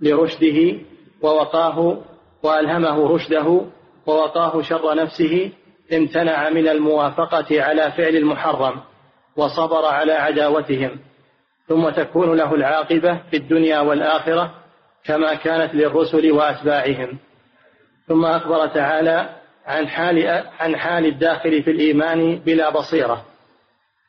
[0.00, 0.78] لرشده
[1.22, 2.02] ووقاه
[2.42, 3.60] وألهمه رشده
[4.06, 5.50] ووقاه شر نفسه
[5.92, 8.80] امتنع من الموافقة على فعل المحرم
[9.36, 10.98] وصبر على عداوتهم
[11.68, 14.54] ثم تكون له العاقبة في الدنيا والآخرة
[15.04, 17.18] كما كانت للرسل وأتباعهم.
[18.08, 19.28] ثم أخبر تعالى
[19.66, 23.24] عن حال عن حال الداخل في الإيمان بلا بصيرة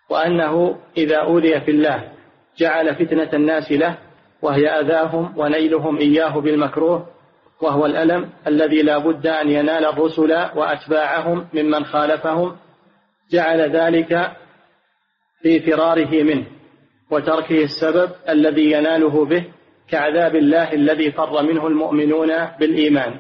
[0.10, 2.13] وأنه إذا أوذي في الله
[2.58, 3.98] جعل فتنة الناس له
[4.42, 7.08] وهي أذاهم ونيلهم إياه بالمكروه
[7.62, 12.56] وهو الألم الذي لا بد أن ينال الرسل وأتباعهم ممن خالفهم.
[13.32, 14.32] جعل ذلك
[15.42, 16.46] في فراره منه
[17.12, 19.46] وتركه السبب الذي يناله به
[19.90, 23.16] كعذاب الله الذي فر منه المؤمنون بالإيمان.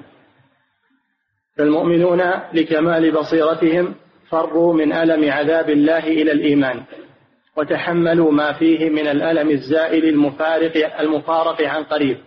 [1.57, 2.21] فالمؤمنون
[2.53, 3.95] لكمال بصيرتهم
[4.29, 6.83] فروا من ألم عذاب الله إلى الإيمان.
[7.57, 12.17] وتحملوا ما فيه من الألم الزائل المفارق المفارق عن قريب.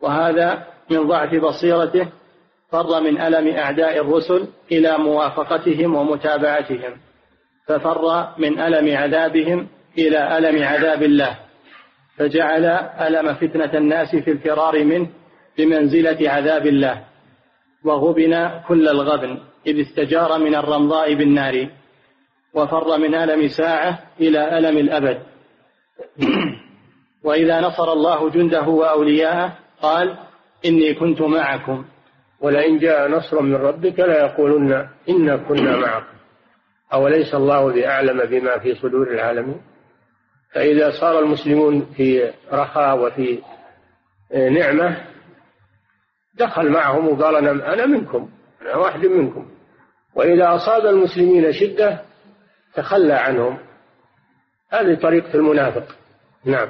[0.00, 2.08] وهذا من ضعف بصيرته
[2.72, 6.96] فر من ألم أعداء الرسل إلى موافقتهم ومتابعتهم
[7.66, 9.68] ففر من ألم عذابهم
[9.98, 11.38] إلى ألم عذاب الله
[12.16, 12.64] فجعل
[13.00, 15.08] ألم فتنة الناس في الفرار منه
[15.58, 17.04] بمنزلة عذاب الله
[17.84, 21.68] وغبن كل الغبن إذ استجار من الرمضاء بالنار.
[22.54, 25.22] وفر من ألم ساعة إلى ألم الأبد.
[27.24, 30.16] وإذا نصر الله جنده وأولياءه قال
[30.64, 31.84] إني كنت معكم.
[32.40, 36.16] ولئن جاء نصر من ربك ليقولن إنا كنا معكم.
[36.92, 39.60] أوليس الله بأعلم بما في صدور العالمين؟
[40.52, 43.38] فإذا صار المسلمون في رخاء وفي
[44.34, 44.96] نعمة
[46.34, 48.30] دخل معهم وقال أنا أنا منكم
[48.62, 49.46] أنا واحد منكم.
[50.14, 52.09] وإذا أصاب المسلمين شدة
[52.74, 53.58] تخلى عنهم
[54.70, 55.96] هذه طريقة المنافق.
[56.44, 56.68] نعم.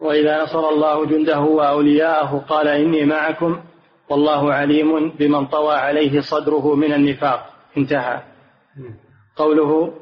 [0.00, 3.60] وإذا نصر الله جنده وأولياءه قال إني معكم
[4.08, 7.50] والله عليم بمن طوى عليه صدره من النفاق.
[7.76, 8.22] انتهى.
[9.36, 9.94] قوله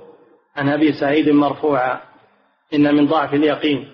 [0.57, 2.01] عن أبي سعيد مرفوعا
[2.75, 3.93] إن من ضعف اليقين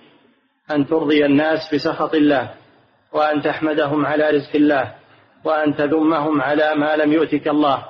[0.70, 2.54] أن ترضي الناس بسخط الله
[3.12, 4.94] وأن تحمدهم على رزق الله
[5.44, 7.84] وأن تذمهم على ما لم يؤتك الله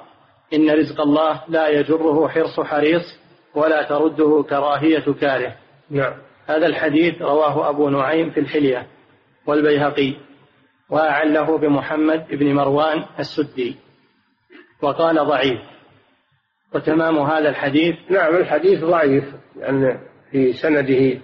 [0.54, 3.18] إن رزق الله لا يجره حرص حريص
[3.54, 5.56] ولا ترده كراهية كاره.
[5.90, 6.14] نعم.
[6.46, 8.86] هذا الحديث رواه أبو نعيم في الحلية
[9.46, 10.14] والبيهقي
[10.90, 13.76] وأعله بمحمد بن مروان السدي.
[14.82, 15.60] وقال ضعيف.
[16.74, 19.24] وتمام هذا الحديث؟ نعم الحديث ضعيف
[19.56, 21.20] لأن في سنده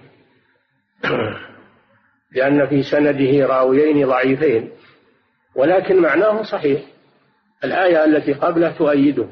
[2.35, 4.71] لأن في سنده راويين ضعيفين
[5.55, 6.92] ولكن معناه صحيح.
[7.63, 9.27] الآية التي قبله تؤيده.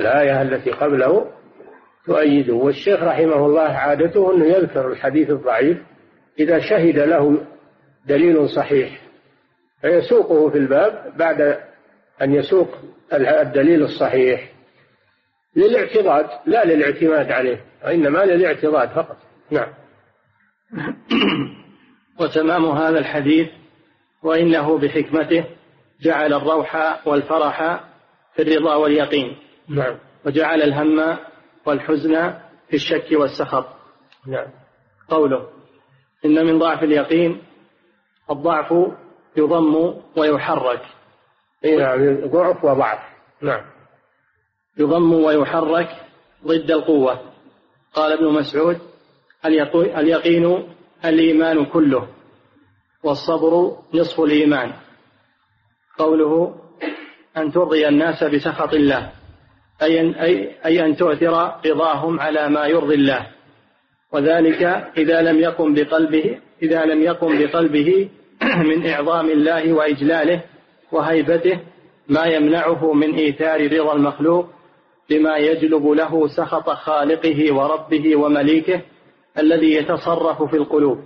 [0.00, 1.30] الآية التي قبله
[2.06, 2.54] تؤيده.
[2.54, 5.78] والشيخ رحمه الله عادته أنه يذكر الحديث الضعيف
[6.38, 7.46] إذا شهد له
[8.06, 9.00] دليل صحيح
[9.80, 11.60] فيسوقه في الباب بعد
[12.22, 12.68] أن يسوق
[13.12, 14.52] الدليل الصحيح.
[15.56, 19.16] للاعتضاد لا للاعتماد عليه وإنما للاعتضاد فقط.
[19.50, 19.68] نعم.
[22.20, 23.48] وتمام هذا الحديث
[24.22, 25.44] وإنه بحكمته
[26.02, 27.84] جعل الروح والفرح
[28.34, 29.36] في الرضا واليقين.
[29.68, 29.98] نعم.
[30.26, 31.18] وجعل الهم
[31.66, 32.32] والحزن
[32.68, 33.66] في الشك والسخط.
[34.26, 34.46] نعم.
[35.08, 35.48] قوله
[36.24, 37.42] إن من ضعف اليقين
[38.30, 38.74] الضعف
[39.36, 40.82] يضم ويحرك.
[41.64, 42.98] نعم ضعف وضعف.
[43.42, 43.64] نعم.
[44.78, 45.88] يضم ويحرك
[46.46, 47.20] ضد القوة.
[47.94, 48.78] قال ابن مسعود
[49.44, 50.68] اليقين
[51.04, 52.08] الإيمان كله
[53.02, 54.72] والصبر نصف الإيمان.
[56.00, 56.54] قوله
[57.36, 59.10] أن ترضي الناس بسخط الله
[59.82, 63.26] أي أن, أي, أي أن تؤثر رضاهم على ما يرضي الله.
[64.12, 64.62] وذلك
[64.96, 68.08] إذا لم يقم بقلبه إذا لم يقم بقلبه
[68.70, 70.42] من إعظام الله وإجلاله
[70.92, 71.60] وهيبته
[72.08, 74.46] ما يمنعه من إيثار رضا المخلوق
[75.10, 78.82] بما يجلب له سخط خالقه وربه ومليكه
[79.38, 80.98] الذي يتصرف في القلوب.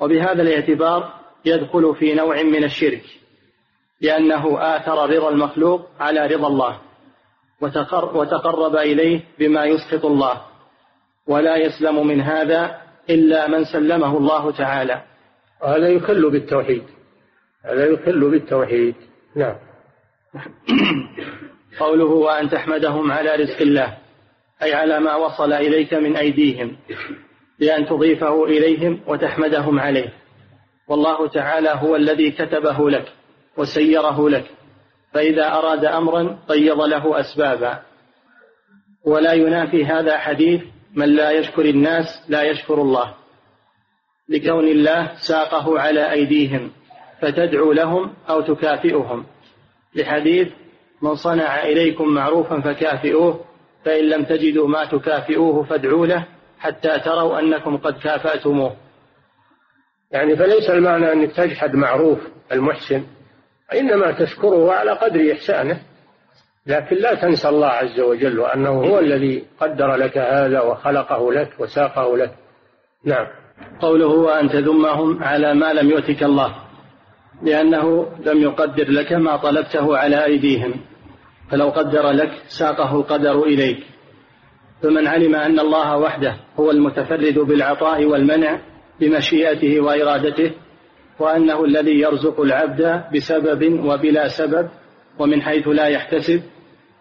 [0.00, 1.12] وبهذا الاعتبار
[1.44, 3.02] يدخل في نوع من الشرك.
[4.00, 6.78] لأنه آثر رضا المخلوق على رضا الله
[8.14, 10.42] وتقرب إليه بما يسخط الله.
[11.26, 12.80] ولا يسلم من هذا
[13.10, 15.02] إلا من سلمه الله تعالى.
[15.64, 16.82] هذا يخل بالتوحيد.
[17.64, 18.94] هذا يخل بالتوحيد.
[19.36, 19.56] نعم.
[21.80, 23.98] قوله وأن تحمدهم على رزق الله
[24.62, 26.76] أي على ما وصل إليك من أيديهم
[27.60, 30.12] بأن تضيفه إليهم وتحمدهم عليه.
[30.88, 33.12] والله تعالى هو الذي كتبه لك.
[33.58, 34.50] وسيره لك.
[35.12, 37.82] فإذا أراد أمرا قيض له أسبابا.
[39.04, 40.62] ولا ينافي هذا حديث
[40.94, 43.14] من لا يشكر الناس لا يشكر الله.
[44.28, 46.70] لكون الله ساقه على أيديهم
[47.20, 49.26] فتدعو لهم أو تكافئهم.
[49.94, 50.48] لحديث
[51.02, 53.44] من صنع إليكم معروفا فكافئوه
[53.84, 56.26] فإن لم تجدوا ما تكافئوه فادعوا له
[56.58, 58.76] حتى تروا أنكم قد كافأتموه.
[60.10, 62.18] يعني فليس المعنى أنك تجحد معروف
[62.52, 63.04] المحسن
[63.74, 65.80] إنما تشكره على قدر إحسانه
[66.66, 72.16] لكن لا تنسى الله عز وجل وأنه هو الذي قدر لك هذا وخلقه لك وساقه
[72.16, 72.34] لك.
[73.04, 73.26] نعم.
[73.80, 76.54] قوله وأن تذمهم على ما لم يؤتك الله
[77.42, 80.74] لأنه لم يقدر لك ما طلبته على أيديهم
[81.50, 83.86] فلو قدر لك ساقه القدر إليك.
[84.82, 88.58] فمن علم أن الله وحده هو المتفرد بالعطاء والمنع
[89.00, 90.52] بمشيئته وإرادته
[91.18, 94.68] وأنه الذي يرزق العبد بسبب وبلا سبب
[95.18, 96.42] ومن حيث لا يحتسب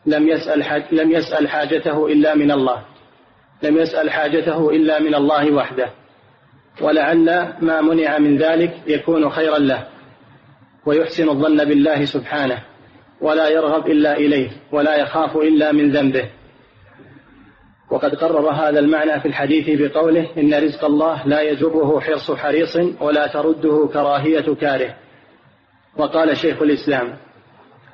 [0.05, 2.85] لم يسأل لم يسأل حاجته إلا من الله
[3.63, 5.89] لم يسأل حاجته إلا من الله وحده.
[6.81, 9.87] ولعل ما منع من ذلك يكون خيرا له
[10.85, 12.63] ويحسن الظن بالله سبحانه
[13.21, 16.29] ولا يرغب إلا إليه ولا يخاف إلا من ذنبه.
[17.91, 23.27] وقد قرر هذا المعنى في الحديث بقوله إن رزق الله لا يجره حرص حريص ولا
[23.27, 24.95] ترده كراهية كاره.
[25.97, 27.17] وقال شيخ الإسلام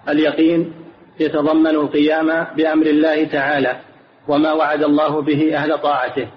[0.09, 0.73] اليقين
[1.19, 3.79] يتضمن القيام بأمر الله تعالى
[4.27, 6.27] وما وعد الله به أهل طاعته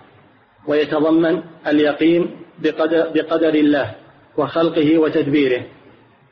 [0.68, 3.94] ويتضمن اليقين بقدر, بقدر الله
[4.36, 5.62] وخلقه وتدبيره.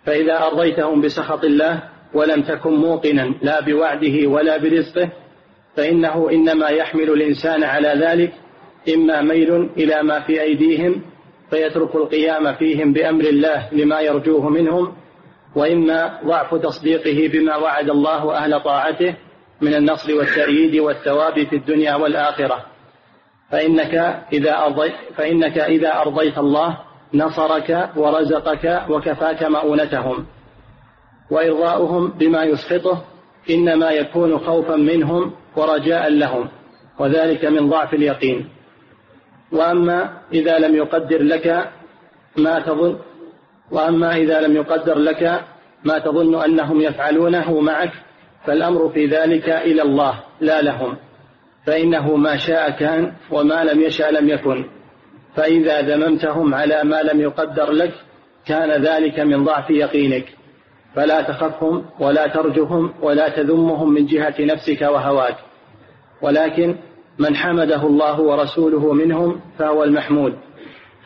[0.06, 1.82] فإذا أرضيتهم بسخط الله
[2.14, 5.08] ولم تكن موقنا لا بوعده ولا برزقه
[5.76, 8.32] فإنه إنما يحمل الإنسان على ذلك
[8.94, 11.02] إما ميل إلى ما في أيديهم
[11.50, 14.92] فيترك القيام فيهم بأمر الله لما يرجوه منهم
[15.56, 19.14] وإما ضعف تصديقه بما وعد الله أهل طاعته
[19.60, 22.64] من النصر والتأييد والثواب في الدنيا والآخرة.
[23.50, 23.94] فإنك
[24.32, 26.78] إذا أرضيت فإنك إذا أرضيت الله
[27.14, 30.26] نصرك ورزقك وكفاك مؤونتهم.
[31.30, 33.04] وإرضاؤهم بما يسخطه
[33.50, 36.48] إنما يكون خوفا منهم ورجاء لهم
[36.98, 38.48] وذلك من ضعف اليقين.
[39.52, 41.68] وأما إذا لم يقدر لك
[42.36, 42.98] ما تظن
[43.70, 45.44] وأما إذا لم يقدر لك
[45.84, 47.92] ما تظن أنهم يفعلونه معك
[48.46, 50.96] فالأمر في ذلك إلى الله لا لهم.
[51.66, 54.64] فإنه ما شاء كان وما لم يشاء لم يكن.
[55.36, 57.92] فإذا ذممتهم على ما لم يقدر لك
[58.46, 60.24] كان ذلك من ضعف يقينك.
[60.94, 65.36] فلا تخفهم ولا ترجهم ولا تذمهم من جهة نفسك وهواك.
[66.22, 66.76] ولكن
[67.18, 70.34] من حمده الله ورسوله منهم فهو المحمود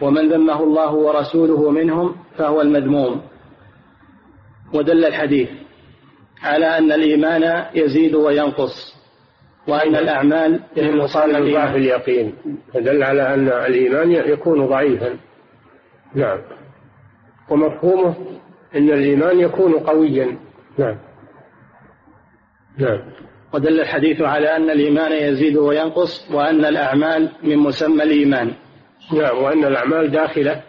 [0.00, 3.22] ومن ذمه الله ورسوله منهم فهو المذموم.
[4.74, 5.48] ودل الحديث
[6.42, 8.98] على أن الإيمان يزيد وينقص
[9.68, 11.06] وأن الأعمال يهم
[11.52, 12.34] ضعف اليقين.
[12.74, 15.18] فدل على أن الإيمان يكون ضعيفا.
[16.14, 16.38] نعم.
[17.50, 18.14] ومفهومه
[18.74, 20.36] أن الإيمان يكون قويا.
[20.78, 20.96] نعم.
[22.78, 23.00] نعم.
[23.54, 28.52] ودل الحديث على أن الإيمان يزيد وينقص وأن الأعمال من مسمى الإيمان.
[29.12, 30.62] نعم وأن الأعمال داخلة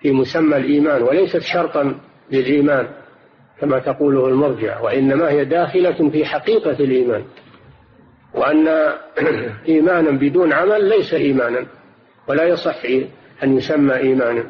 [0.00, 2.88] في مسمى الإيمان وليست شرطا للإيمان
[3.60, 7.24] كما تقوله المرجع وإنما هي داخلة في حقيقة الإيمان.
[8.34, 8.68] وأن
[9.68, 11.66] إيمانا بدون عمل ليس إيمانا
[12.28, 12.84] ولا يصح
[13.42, 14.44] أن يسمى إيمانا.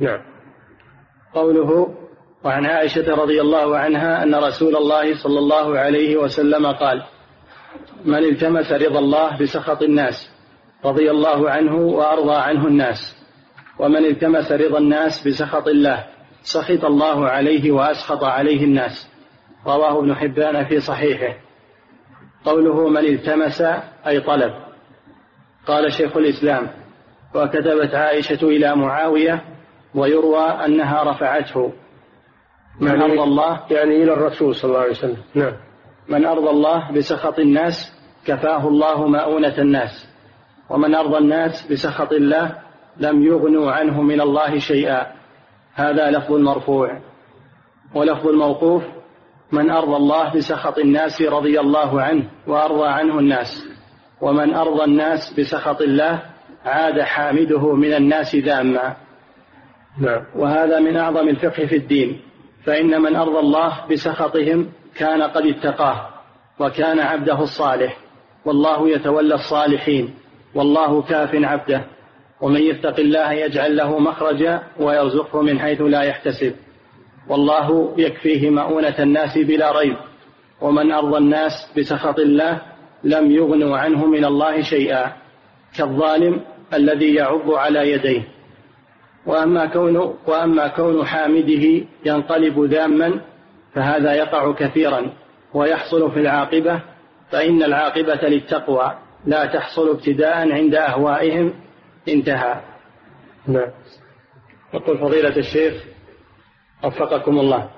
[0.00, 0.20] نعم.
[1.34, 1.87] قوله
[2.44, 7.02] وعن عائشة رضي الله عنها أن رسول الله صلى الله عليه وسلم قال
[8.04, 10.30] من التمس رضا الله بسخط الناس
[10.84, 13.16] رضي الله عنه وأرضى عنه الناس
[13.78, 16.04] ومن التمس رضا الناس بسخط الله
[16.42, 19.08] سخط الله عليه وأسخط عليه الناس.
[19.66, 21.34] رواه ابن حبان في صحيحه.
[22.44, 23.60] قوله من التمس
[24.06, 24.54] أي طلب.
[25.66, 26.70] قال شيخ الإسلام
[27.34, 29.44] وكتبت عائشة إلى معاوية
[29.94, 31.72] ويروى أنها رفعته
[32.80, 35.16] من يعني أرضى الله؟ يعني إلى الرسول صلى الله عليه وسلم.
[35.34, 35.52] نعم.
[36.08, 37.92] من أرضى الله بسخط الناس
[38.26, 40.08] كفاه الله مؤونة الناس.
[40.70, 42.54] ومن أرضى الناس بسخط الله
[42.96, 45.06] لم يغنوا عنه من الله شيئا.
[45.74, 46.98] هذا لفظ المرفوع
[47.94, 48.82] ولفظ الموقوف
[49.52, 53.68] من أرضى الله بسخط الناس رضي الله عنه وأرضى عنه الناس.
[54.20, 56.22] ومن أرضى الناس بسخط الله
[56.64, 58.96] عاد حامده من الناس ذاما.
[60.00, 60.24] نعم.
[60.36, 62.20] وهذا من أعظم الفقه في الدين.
[62.64, 66.08] فإن من أرضى الله بسخطهم كان قد اتقاه
[66.58, 67.96] وكان عبده الصالح
[68.44, 70.14] والله يتولى الصالحين
[70.54, 71.84] والله كاف عبده
[72.40, 76.54] ومن يتق الله يجعل له مخرجا ويرزقه من حيث لا يحتسب
[77.28, 79.96] والله يكفيه مؤونة الناس بلا ريب
[80.60, 82.62] ومن أرضى الناس بسخط الله
[83.04, 85.12] لم يغنوا عنه من الله شيئا
[85.78, 86.40] كالظالم
[86.74, 88.22] الذي يعض على يديه
[89.28, 93.20] وأما كون وأما كون حامده ينقلب ذاما
[93.74, 95.12] فهذا يقع كثيرا
[95.54, 96.82] ويحصل في العاقبة
[97.30, 101.54] فإن العاقبة للتقوى لا تحصل ابتداء عند أهوائهم
[102.08, 102.60] انتهى.
[103.46, 103.70] نعم.
[104.74, 105.74] يقول فضيلة الشيخ
[106.84, 107.70] وفقكم الله.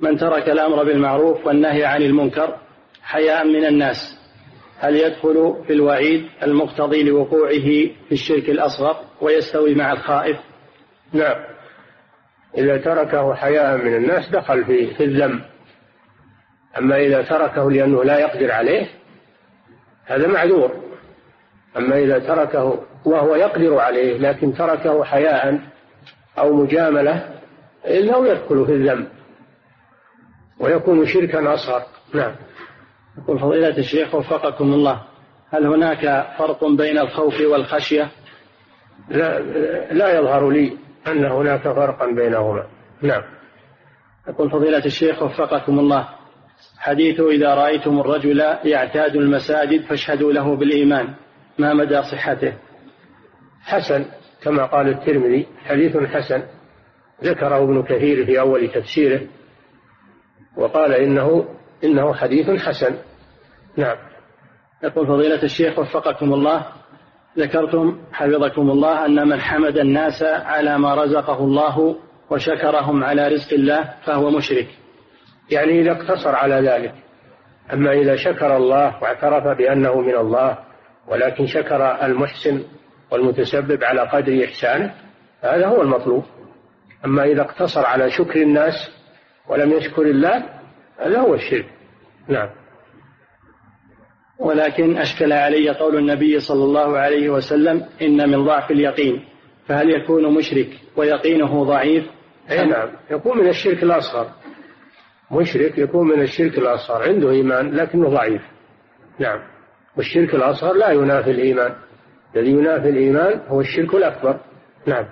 [0.00, 2.56] من ترك الأمر بالمعروف والنهي عن المنكر
[3.02, 4.18] حياء من الناس
[4.78, 7.64] هل يدخل في الوعيد المقتضي لوقوعه
[8.08, 10.53] في الشرك الأصغر ويستوي مع الخائف؟
[11.14, 11.44] نعم.
[12.58, 15.40] إذا تركه حياء من الناس دخل في, في الذنب
[16.78, 18.86] أما إذا تركه لأنه لا يقدر عليه
[20.04, 20.72] هذا معذور.
[21.76, 25.60] أما إذا تركه وهو يقدر عليه لكن تركه حياء
[26.38, 27.40] أو مجاملة
[27.86, 29.08] إنه يدخل في الذنب
[30.60, 31.82] ويكون شركا أصغر.
[32.14, 32.34] نعم.
[33.18, 35.02] يقول فضيلة الشيخ وفقكم الله
[35.50, 38.08] هل هناك فرق بين الخوف والخشية؟
[39.08, 39.40] لا,
[39.92, 40.76] لا يظهر لي.
[41.06, 42.66] أن هناك فرقا بينهما.
[43.02, 43.22] نعم.
[44.28, 46.08] يقول فضيلة الشيخ وفقكم الله.
[46.78, 51.14] حديث إذا رأيتم الرجل يعتاد المساجد فاشهدوا له بالإيمان.
[51.58, 52.52] ما مدى صحته؟
[53.62, 54.04] حسن
[54.42, 56.42] كما قال الترمذي حديث حسن.
[57.24, 59.20] ذكره ابن كثير في أول تفسيره
[60.56, 61.48] وقال إنه
[61.84, 62.94] إنه حديث حسن.
[63.76, 63.96] نعم.
[64.84, 66.66] يقول فضيلة الشيخ وفقكم الله.
[67.38, 71.96] ذكرتم حفظكم الله أن من حمد الناس على ما رزقه الله
[72.30, 74.68] وشكرهم على رزق الله فهو مشرك.
[75.50, 76.94] يعني إذا اقتصر على ذلك
[77.72, 80.58] أما إذا شكر الله واعترف بأنه من الله
[81.08, 82.62] ولكن شكر المحسن
[83.10, 84.94] والمتسبب على قدر إحسانه
[85.42, 86.24] هذا هو المطلوب.
[87.04, 88.74] أما إذا اقتصر على شكر الناس
[89.48, 90.44] ولم يشكر الله
[90.98, 91.66] هذا هو الشرك.
[92.28, 92.48] نعم.
[94.38, 99.24] ولكن أشكل علي قول النبي صلى الله عليه وسلم إن من ضعف اليقين
[99.66, 102.04] فهل يكون مشرك ويقينه ضعيف؟
[102.50, 104.26] أي نعم يكون من الشرك الأصغر.
[105.30, 108.42] مشرك يكون من الشرك الأصغر عنده إيمان لكنه ضعيف.
[109.18, 109.38] نعم
[109.96, 111.74] والشرك الأصغر لا ينافي الإيمان.
[112.36, 114.40] الذي ينافي الإيمان هو الشرك الأكبر.
[114.86, 115.04] نعم.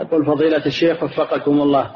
[0.00, 1.90] يقول فضيلة الشيخ وفقكم الله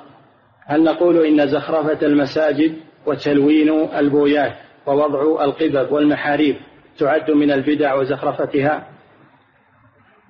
[0.67, 2.77] هل نقول إن زخرفة المساجد
[3.07, 4.55] وتلوين البويات
[4.87, 6.57] ووضع القبب والمحاريب
[6.99, 8.89] تعد من البدع وزخرفتها؟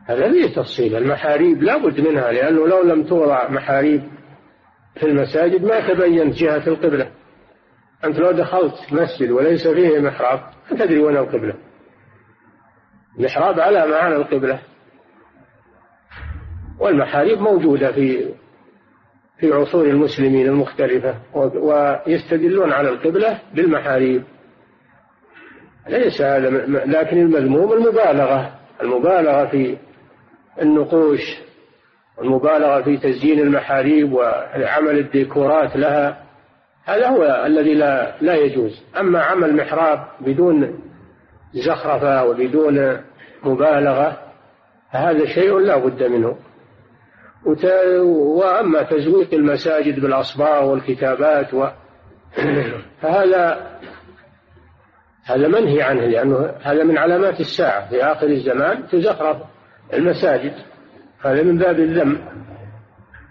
[0.07, 4.03] هذا فيه تفصيل المحاريب لا بد منها لأنه لو لم توضع محاريب
[4.95, 7.11] في المساجد ما تبينت جهة القبلة.
[8.05, 10.41] أنت لو دخلت مسجد وليس فيه محراب
[10.71, 11.55] ما تدري وين القبلة.
[13.19, 14.59] المحراب على معنى القبلة.
[16.79, 18.35] والمحاريب موجودة في
[19.39, 24.25] في عصور المسلمين المختلفة ويستدلون على القبلة بالمحاريب.
[25.89, 26.51] ليس هذا
[26.87, 28.51] لكن المذموم المبالغة.
[28.83, 29.77] المبالغة في
[30.63, 31.21] النقوش
[32.19, 36.25] والمبالغة في تزيين المحاريب وعمل الديكورات لها
[36.85, 38.85] هذا هو الذي لا لا يجوز.
[39.01, 40.79] أما عمل محراب بدون
[41.53, 43.01] زخرفة وبدون
[43.45, 44.19] مبالغة
[44.91, 46.37] هذا شيء لا بد منه.
[47.47, 51.67] وأما تزويق المساجد بالأصباغ والكتابات و...
[53.03, 53.71] فهذا
[55.25, 57.89] هذا منهي عنه لأنه هذا من علامات الساعة.
[57.89, 59.37] في آخر الزمان تزخرف
[59.93, 60.55] المساجد.
[61.21, 62.25] هذا من باب الذم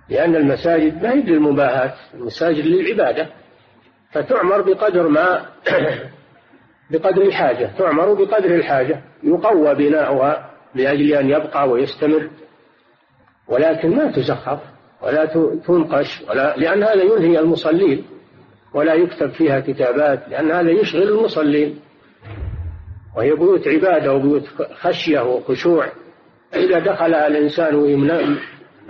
[0.10, 3.28] لأن المساجد ما هي للمباهاة المساجد للعبادة.
[4.12, 5.46] فتعمر بقدر ما
[6.92, 9.02] بقدر الحاجة تعمر بقدر الحاجة.
[9.24, 12.30] يقوى بناؤها لأجل أن يبقى ويستمر.
[13.48, 14.60] ولكن ما تزخرف
[15.02, 15.26] ولا
[15.68, 18.06] تنقش ولا لأن هذا يلهي المصلين.
[18.74, 21.80] ولا يكتب فيها كتابات لأن هذا يشغل المصلين.
[23.18, 24.44] وهي بيوت عبادة وبيوت
[24.82, 25.88] خشية وخشوع.
[26.56, 27.96] إذا دخلها الإنسان وهي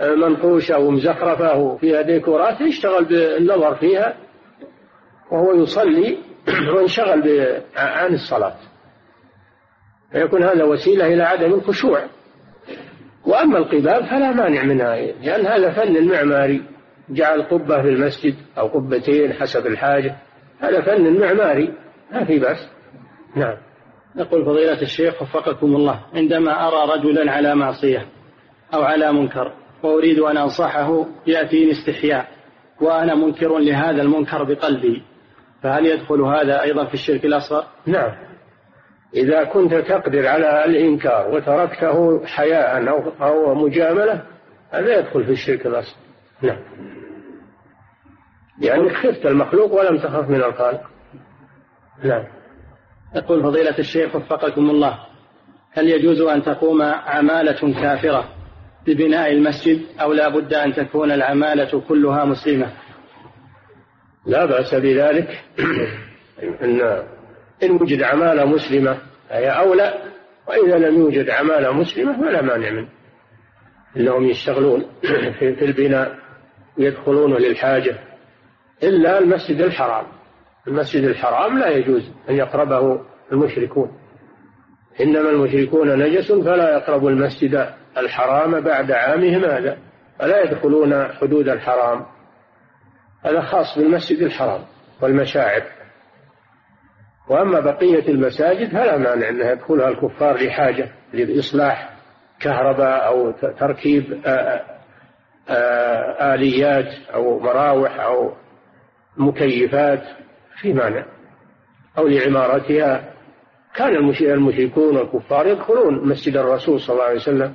[0.00, 4.16] منقوشة ومزخرفة وفيها ديكورات يشتغل بالنظر فيها
[5.30, 6.18] وهو يصلي
[6.74, 7.22] وانشغل
[7.76, 8.56] عن الصلاة.
[10.12, 12.04] فيكون هذا وسيلة إلى عدم الخشوع.
[13.26, 16.73] وأما القباب فلا مانع منها لأن هذا فن المعماري.
[17.08, 20.16] جعل قبة في المسجد أو قبتين حسب الحاجة.
[20.60, 21.74] هذا فن معماري
[22.12, 22.68] ما في بأس.
[23.36, 23.56] نعم.
[24.16, 28.06] يقول فضيلة الشيخ وفقكم الله عندما أرى رجلا على معصية
[28.74, 29.52] أو على منكر
[29.82, 32.28] وأريد أن أنصحه يأتيني استحياء
[32.80, 35.02] وأنا منكر لهذا المنكر بقلبي
[35.62, 38.12] فهل يدخل هذا أيضا في الشرك الأصغر؟ نعم.
[39.14, 44.22] إذا كنت تقدر على الإنكار وتركته حياء أو أو مجاملة
[44.70, 45.96] هذا يدخل في الشرك الأصغر.
[46.42, 46.58] نعم.
[48.58, 50.80] لأنك يعني خفت المخلوق ولم تخف من الخالق.
[52.04, 52.24] نعم.
[53.14, 54.98] يقول فضيلة الشيخ وفقكم الله
[55.72, 58.28] هل يجوز أن تقوم عمالة كافرة
[58.86, 62.72] ببناء المسجد أو لا بد أن تكون العمالة كلها مسلمة؟
[64.26, 65.44] لا بأس بذلك.
[66.62, 66.80] إن
[67.62, 68.98] إن وجد عمالة مسلمة
[69.30, 69.94] هي أولى
[70.48, 72.88] وإذا لم يوجد عمالة مسلمة فلا مانع منه.
[73.96, 74.86] إنهم يشتغلون
[75.38, 76.18] في البناء
[76.78, 78.13] يدخلون للحاجة.
[78.84, 80.06] إلا المسجد الحرام.
[80.68, 83.00] المسجد الحرام لا يجوز أن يقربه
[83.32, 83.98] المشركون.
[85.00, 87.68] إنما المشركون نجس فلا يقربوا المسجد
[87.98, 89.78] الحرام بعد عامهم هذا
[90.18, 92.06] فلا يدخلون حدود الحرام.
[93.24, 94.60] هذا خاص بالمسجد الحرام
[95.02, 95.62] والمشاعر.
[97.28, 101.90] وأما بقية المساجد فلا مانع أنها يدخلها الكفار لحاجة لإصلاح
[102.40, 104.20] كهرباء أو تركيب
[106.20, 108.32] آليات أو مراوح أو
[109.16, 110.02] مكيفات
[110.60, 111.06] في مانع
[111.98, 113.14] أو لعمارتها.
[113.74, 117.54] كان المشركون والكفار يدخلون مسجد الرسول صلى الله عليه وسلم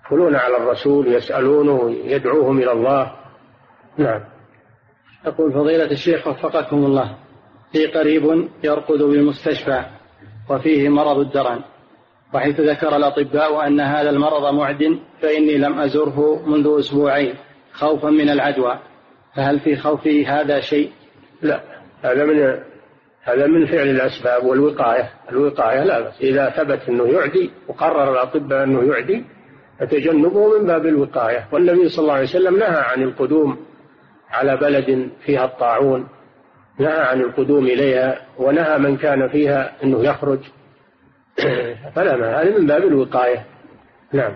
[0.00, 3.12] يدخلون على الرسول يسألونه يدعوهم إلى الله.
[3.98, 4.20] نعم.
[5.26, 7.16] يقول فضيلة الشيخ وفقكم الله
[7.72, 9.84] في قريب يرقد بالمستشفى
[10.50, 11.60] وفيه مرض الدرن
[12.34, 17.34] وحيث ذكر الأطباء أن هذا المرض معد فإني لم أزره منذ أسبوعين
[17.72, 18.78] خوفا من العدوى.
[19.36, 20.92] فهل في خوفي هذا شيء؟
[21.42, 21.60] لا
[22.02, 22.58] هذا من
[23.22, 25.10] هذا من فعل الأسباب والوقاية.
[25.30, 29.24] الوقاية لا بس إذا ثبت أنه يعدي وقرر الأطباء أنه يعدي
[29.80, 31.48] فتجنبه من باب الوقاية.
[31.52, 33.66] والنبي صلى الله عليه وسلم نهى عن القدوم
[34.30, 36.08] على بلد فيها الطاعون
[36.78, 40.40] نهى عن القدوم إليها ونهى من كان فيها أنه يخرج.
[41.94, 43.46] فلا هذا من باب الوقاية.
[44.12, 44.32] نعم.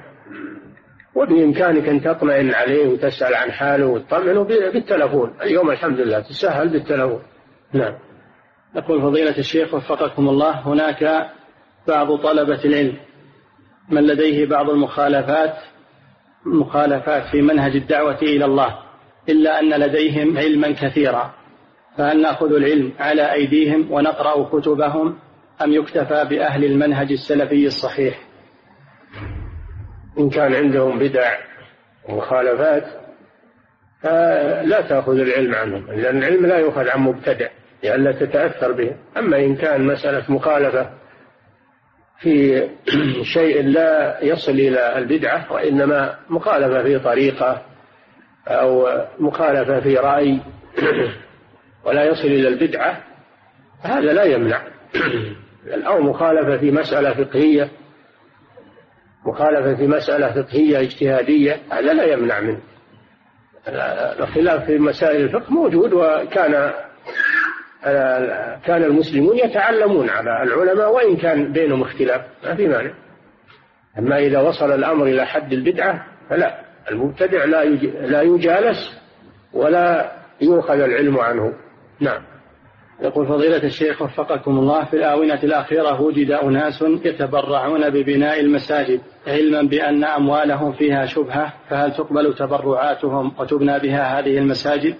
[1.17, 5.35] وبإمكانك أن تطمئن عليه وتسأل عن حاله وتطمئنه بالتلفون.
[5.43, 7.23] اليوم الحمد لله تسهل بالتلفون.
[7.73, 7.95] نعم.
[8.77, 11.31] يقول فضيلة الشيخ وفقكم الله هناك
[11.89, 12.97] بعض طلبة العلم
[13.91, 15.55] من لديه بعض المخالفات
[16.47, 18.79] مخالفات في منهج الدعوة إلى الله
[19.29, 21.35] إلا أن لديهم علما كثيرا
[21.99, 25.19] فهل نأخذ العلم على أيديهم ونقرأ كتبهم
[25.63, 28.26] أم يكتفى بأهل المنهج السلفي الصحيح؟
[30.19, 31.33] إن كان عندهم بدع
[32.09, 32.85] ومخالفات
[34.03, 37.49] فلا تأخذ العلم عنهم لأن العلم لا يؤخذ عن مبتدع
[37.83, 38.97] لئلا تتأثر به.
[39.17, 40.91] أما إن كان مسألة مخالفة
[42.21, 42.69] في
[43.35, 47.63] شيء لا يصل إلى البدعة وإنما مخالفة في طريقة
[48.49, 48.89] أو
[49.19, 50.39] مخالفة في رأي
[51.85, 53.01] ولا يصل إلى البدعة
[53.83, 54.63] هذا لا يمنع
[55.87, 57.71] أو مخالفة في مسألة فقهية.
[59.27, 62.61] مخالفة في مسألة فقهية اجتهادية هذا لا يمنع منه.
[64.21, 66.73] الخلاف في مسائل الفقه موجود وكان
[68.65, 72.91] كان المسلمون يتعلمون على العلماء وإن كان بينهم اختلاف ما في مانع.
[73.99, 76.61] أما إذا وصل الأمر إلى حد البدعة فلا.
[76.91, 77.65] المبتدع لا
[78.07, 79.01] لا يجالس
[79.53, 81.53] ولا يؤخذ العلم عنه.
[82.01, 82.23] نعم.
[83.01, 90.05] يقول فضيلة الشيخ وفقكم الله في الآونة الأخيرة وجد أناس يتبرعون ببناء المساجد علما بأن
[90.05, 94.95] أموالهم فيها شبهة فهل تقبل تبرعاتهم وتبنى بها هذه المساجد؟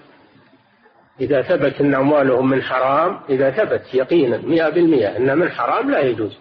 [1.21, 5.99] إذا ثبت أن أموالهم من حرام إذا ثبت يقينا مئة بالمئة أن من حرام لا
[5.99, 6.39] يجوز.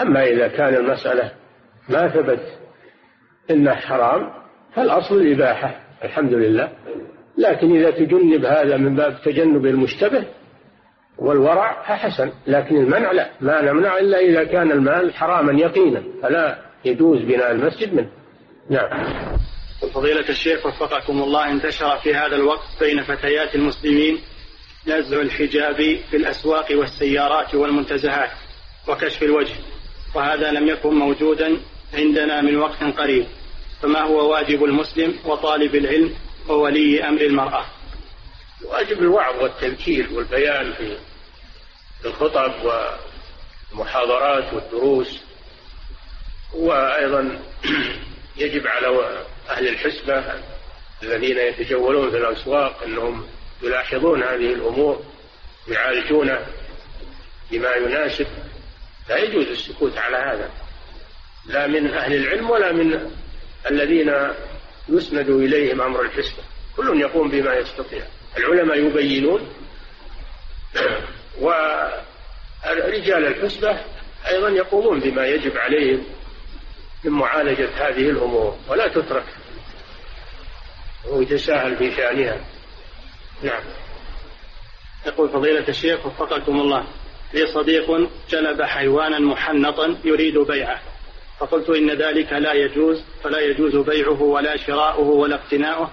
[0.00, 1.32] أما إذا كان المسألة
[1.88, 2.40] ما ثبت
[3.50, 4.30] أنه حرام
[4.74, 6.72] فالأصل الإباحة الحمد لله.
[7.38, 10.24] لكن إذا تجنب هذا من باب تجنب المشتبه
[11.18, 13.30] والورع فحسن لكن المنع لا.
[13.40, 16.02] ما نمنع إلا إذا كان المال حراما يقينا.
[16.22, 18.08] فلا يجوز بناء المسجد منه.
[18.70, 18.88] نعم.
[19.94, 24.18] فضيلة الشيخ وفقكم الله انتشر في هذا الوقت بين فتيات المسلمين
[24.86, 25.76] نزع الحجاب
[26.10, 28.30] في الأسواق والسيارات والمنتزهات
[28.88, 29.54] وكشف الوجه
[30.14, 31.56] وهذا لم يكن موجودا
[31.94, 33.26] عندنا من وقت قريب.
[33.82, 36.10] فما هو واجب المسلم وطالب العلم
[36.48, 37.64] وولي أمر المرأة؟
[38.64, 40.96] واجب الوعظ والتذكير والبيان في
[42.04, 42.52] الخطب
[43.72, 45.20] والمحاضرات والدروس.
[46.54, 47.38] وأيضا
[48.36, 49.16] يجب على
[49.48, 50.24] أهل الحسبة
[51.02, 53.26] الذين يتجولون في الأسواق أنهم
[53.62, 55.04] يلاحظون هذه الأمور
[55.68, 56.46] يعالجونه
[57.50, 58.26] بما يناسب.
[59.08, 60.50] لا يجوز السكوت على هذا.
[61.46, 63.10] لا من أهل العلم ولا من
[63.70, 64.14] الذين
[64.88, 66.42] يسند إليهم أمر الحسبة.
[66.76, 68.06] كل يقوم بما يستطيع.
[68.38, 69.48] العلماء يبينون
[71.42, 73.80] ورجال الحسبة
[74.28, 76.04] أيضا يقومون بما يجب عليهم
[77.04, 79.24] من معالجة هذه الأمور ولا تترك.
[81.08, 82.40] ويتساهل في شأنها.
[83.42, 83.62] نعم.
[85.06, 86.84] يقول فضيلة الشيخ وفقكم الله.
[87.34, 90.80] لي صديق جلب حيوانا محنطا يريد بيعه.
[91.38, 95.90] فقلت إن ذلك لا يجوز فلا يجوز بيعه ولا شراؤه ولا اقتناؤه.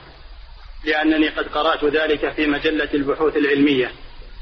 [0.83, 3.91] لأنني قد قرأت ذلك في مجلة البحوث العلمية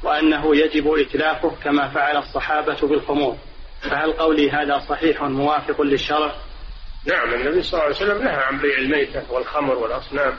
[0.03, 3.37] وأنه يجب إتلافه كما فعل الصحابة بالخمور.
[3.81, 6.35] فهل قولي هذا صحيح موافق للشرع؟
[7.05, 10.37] نعم النبي صلى الله عليه وسلم نهى عن بيع الميتة والخمر والأصنام.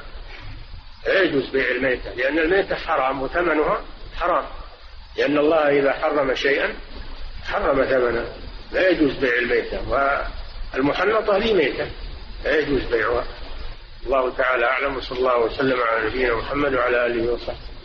[1.06, 3.80] لا يجوز بيع الميتة لأن الميتة حرام وثمنها
[4.16, 4.44] حرام.
[5.16, 6.74] لأن الله إذا حرم شيئا
[7.44, 8.26] حرم ثمنه.
[8.72, 9.80] لا يجوز بيع الميتة
[10.74, 11.86] والمحنطة لي ميتة.
[12.44, 13.24] لا يجوز بيعها.
[14.06, 17.77] الله تعالى أعلم وصلى الله وسلم على نبينا محمد وعلى آله وصحبه.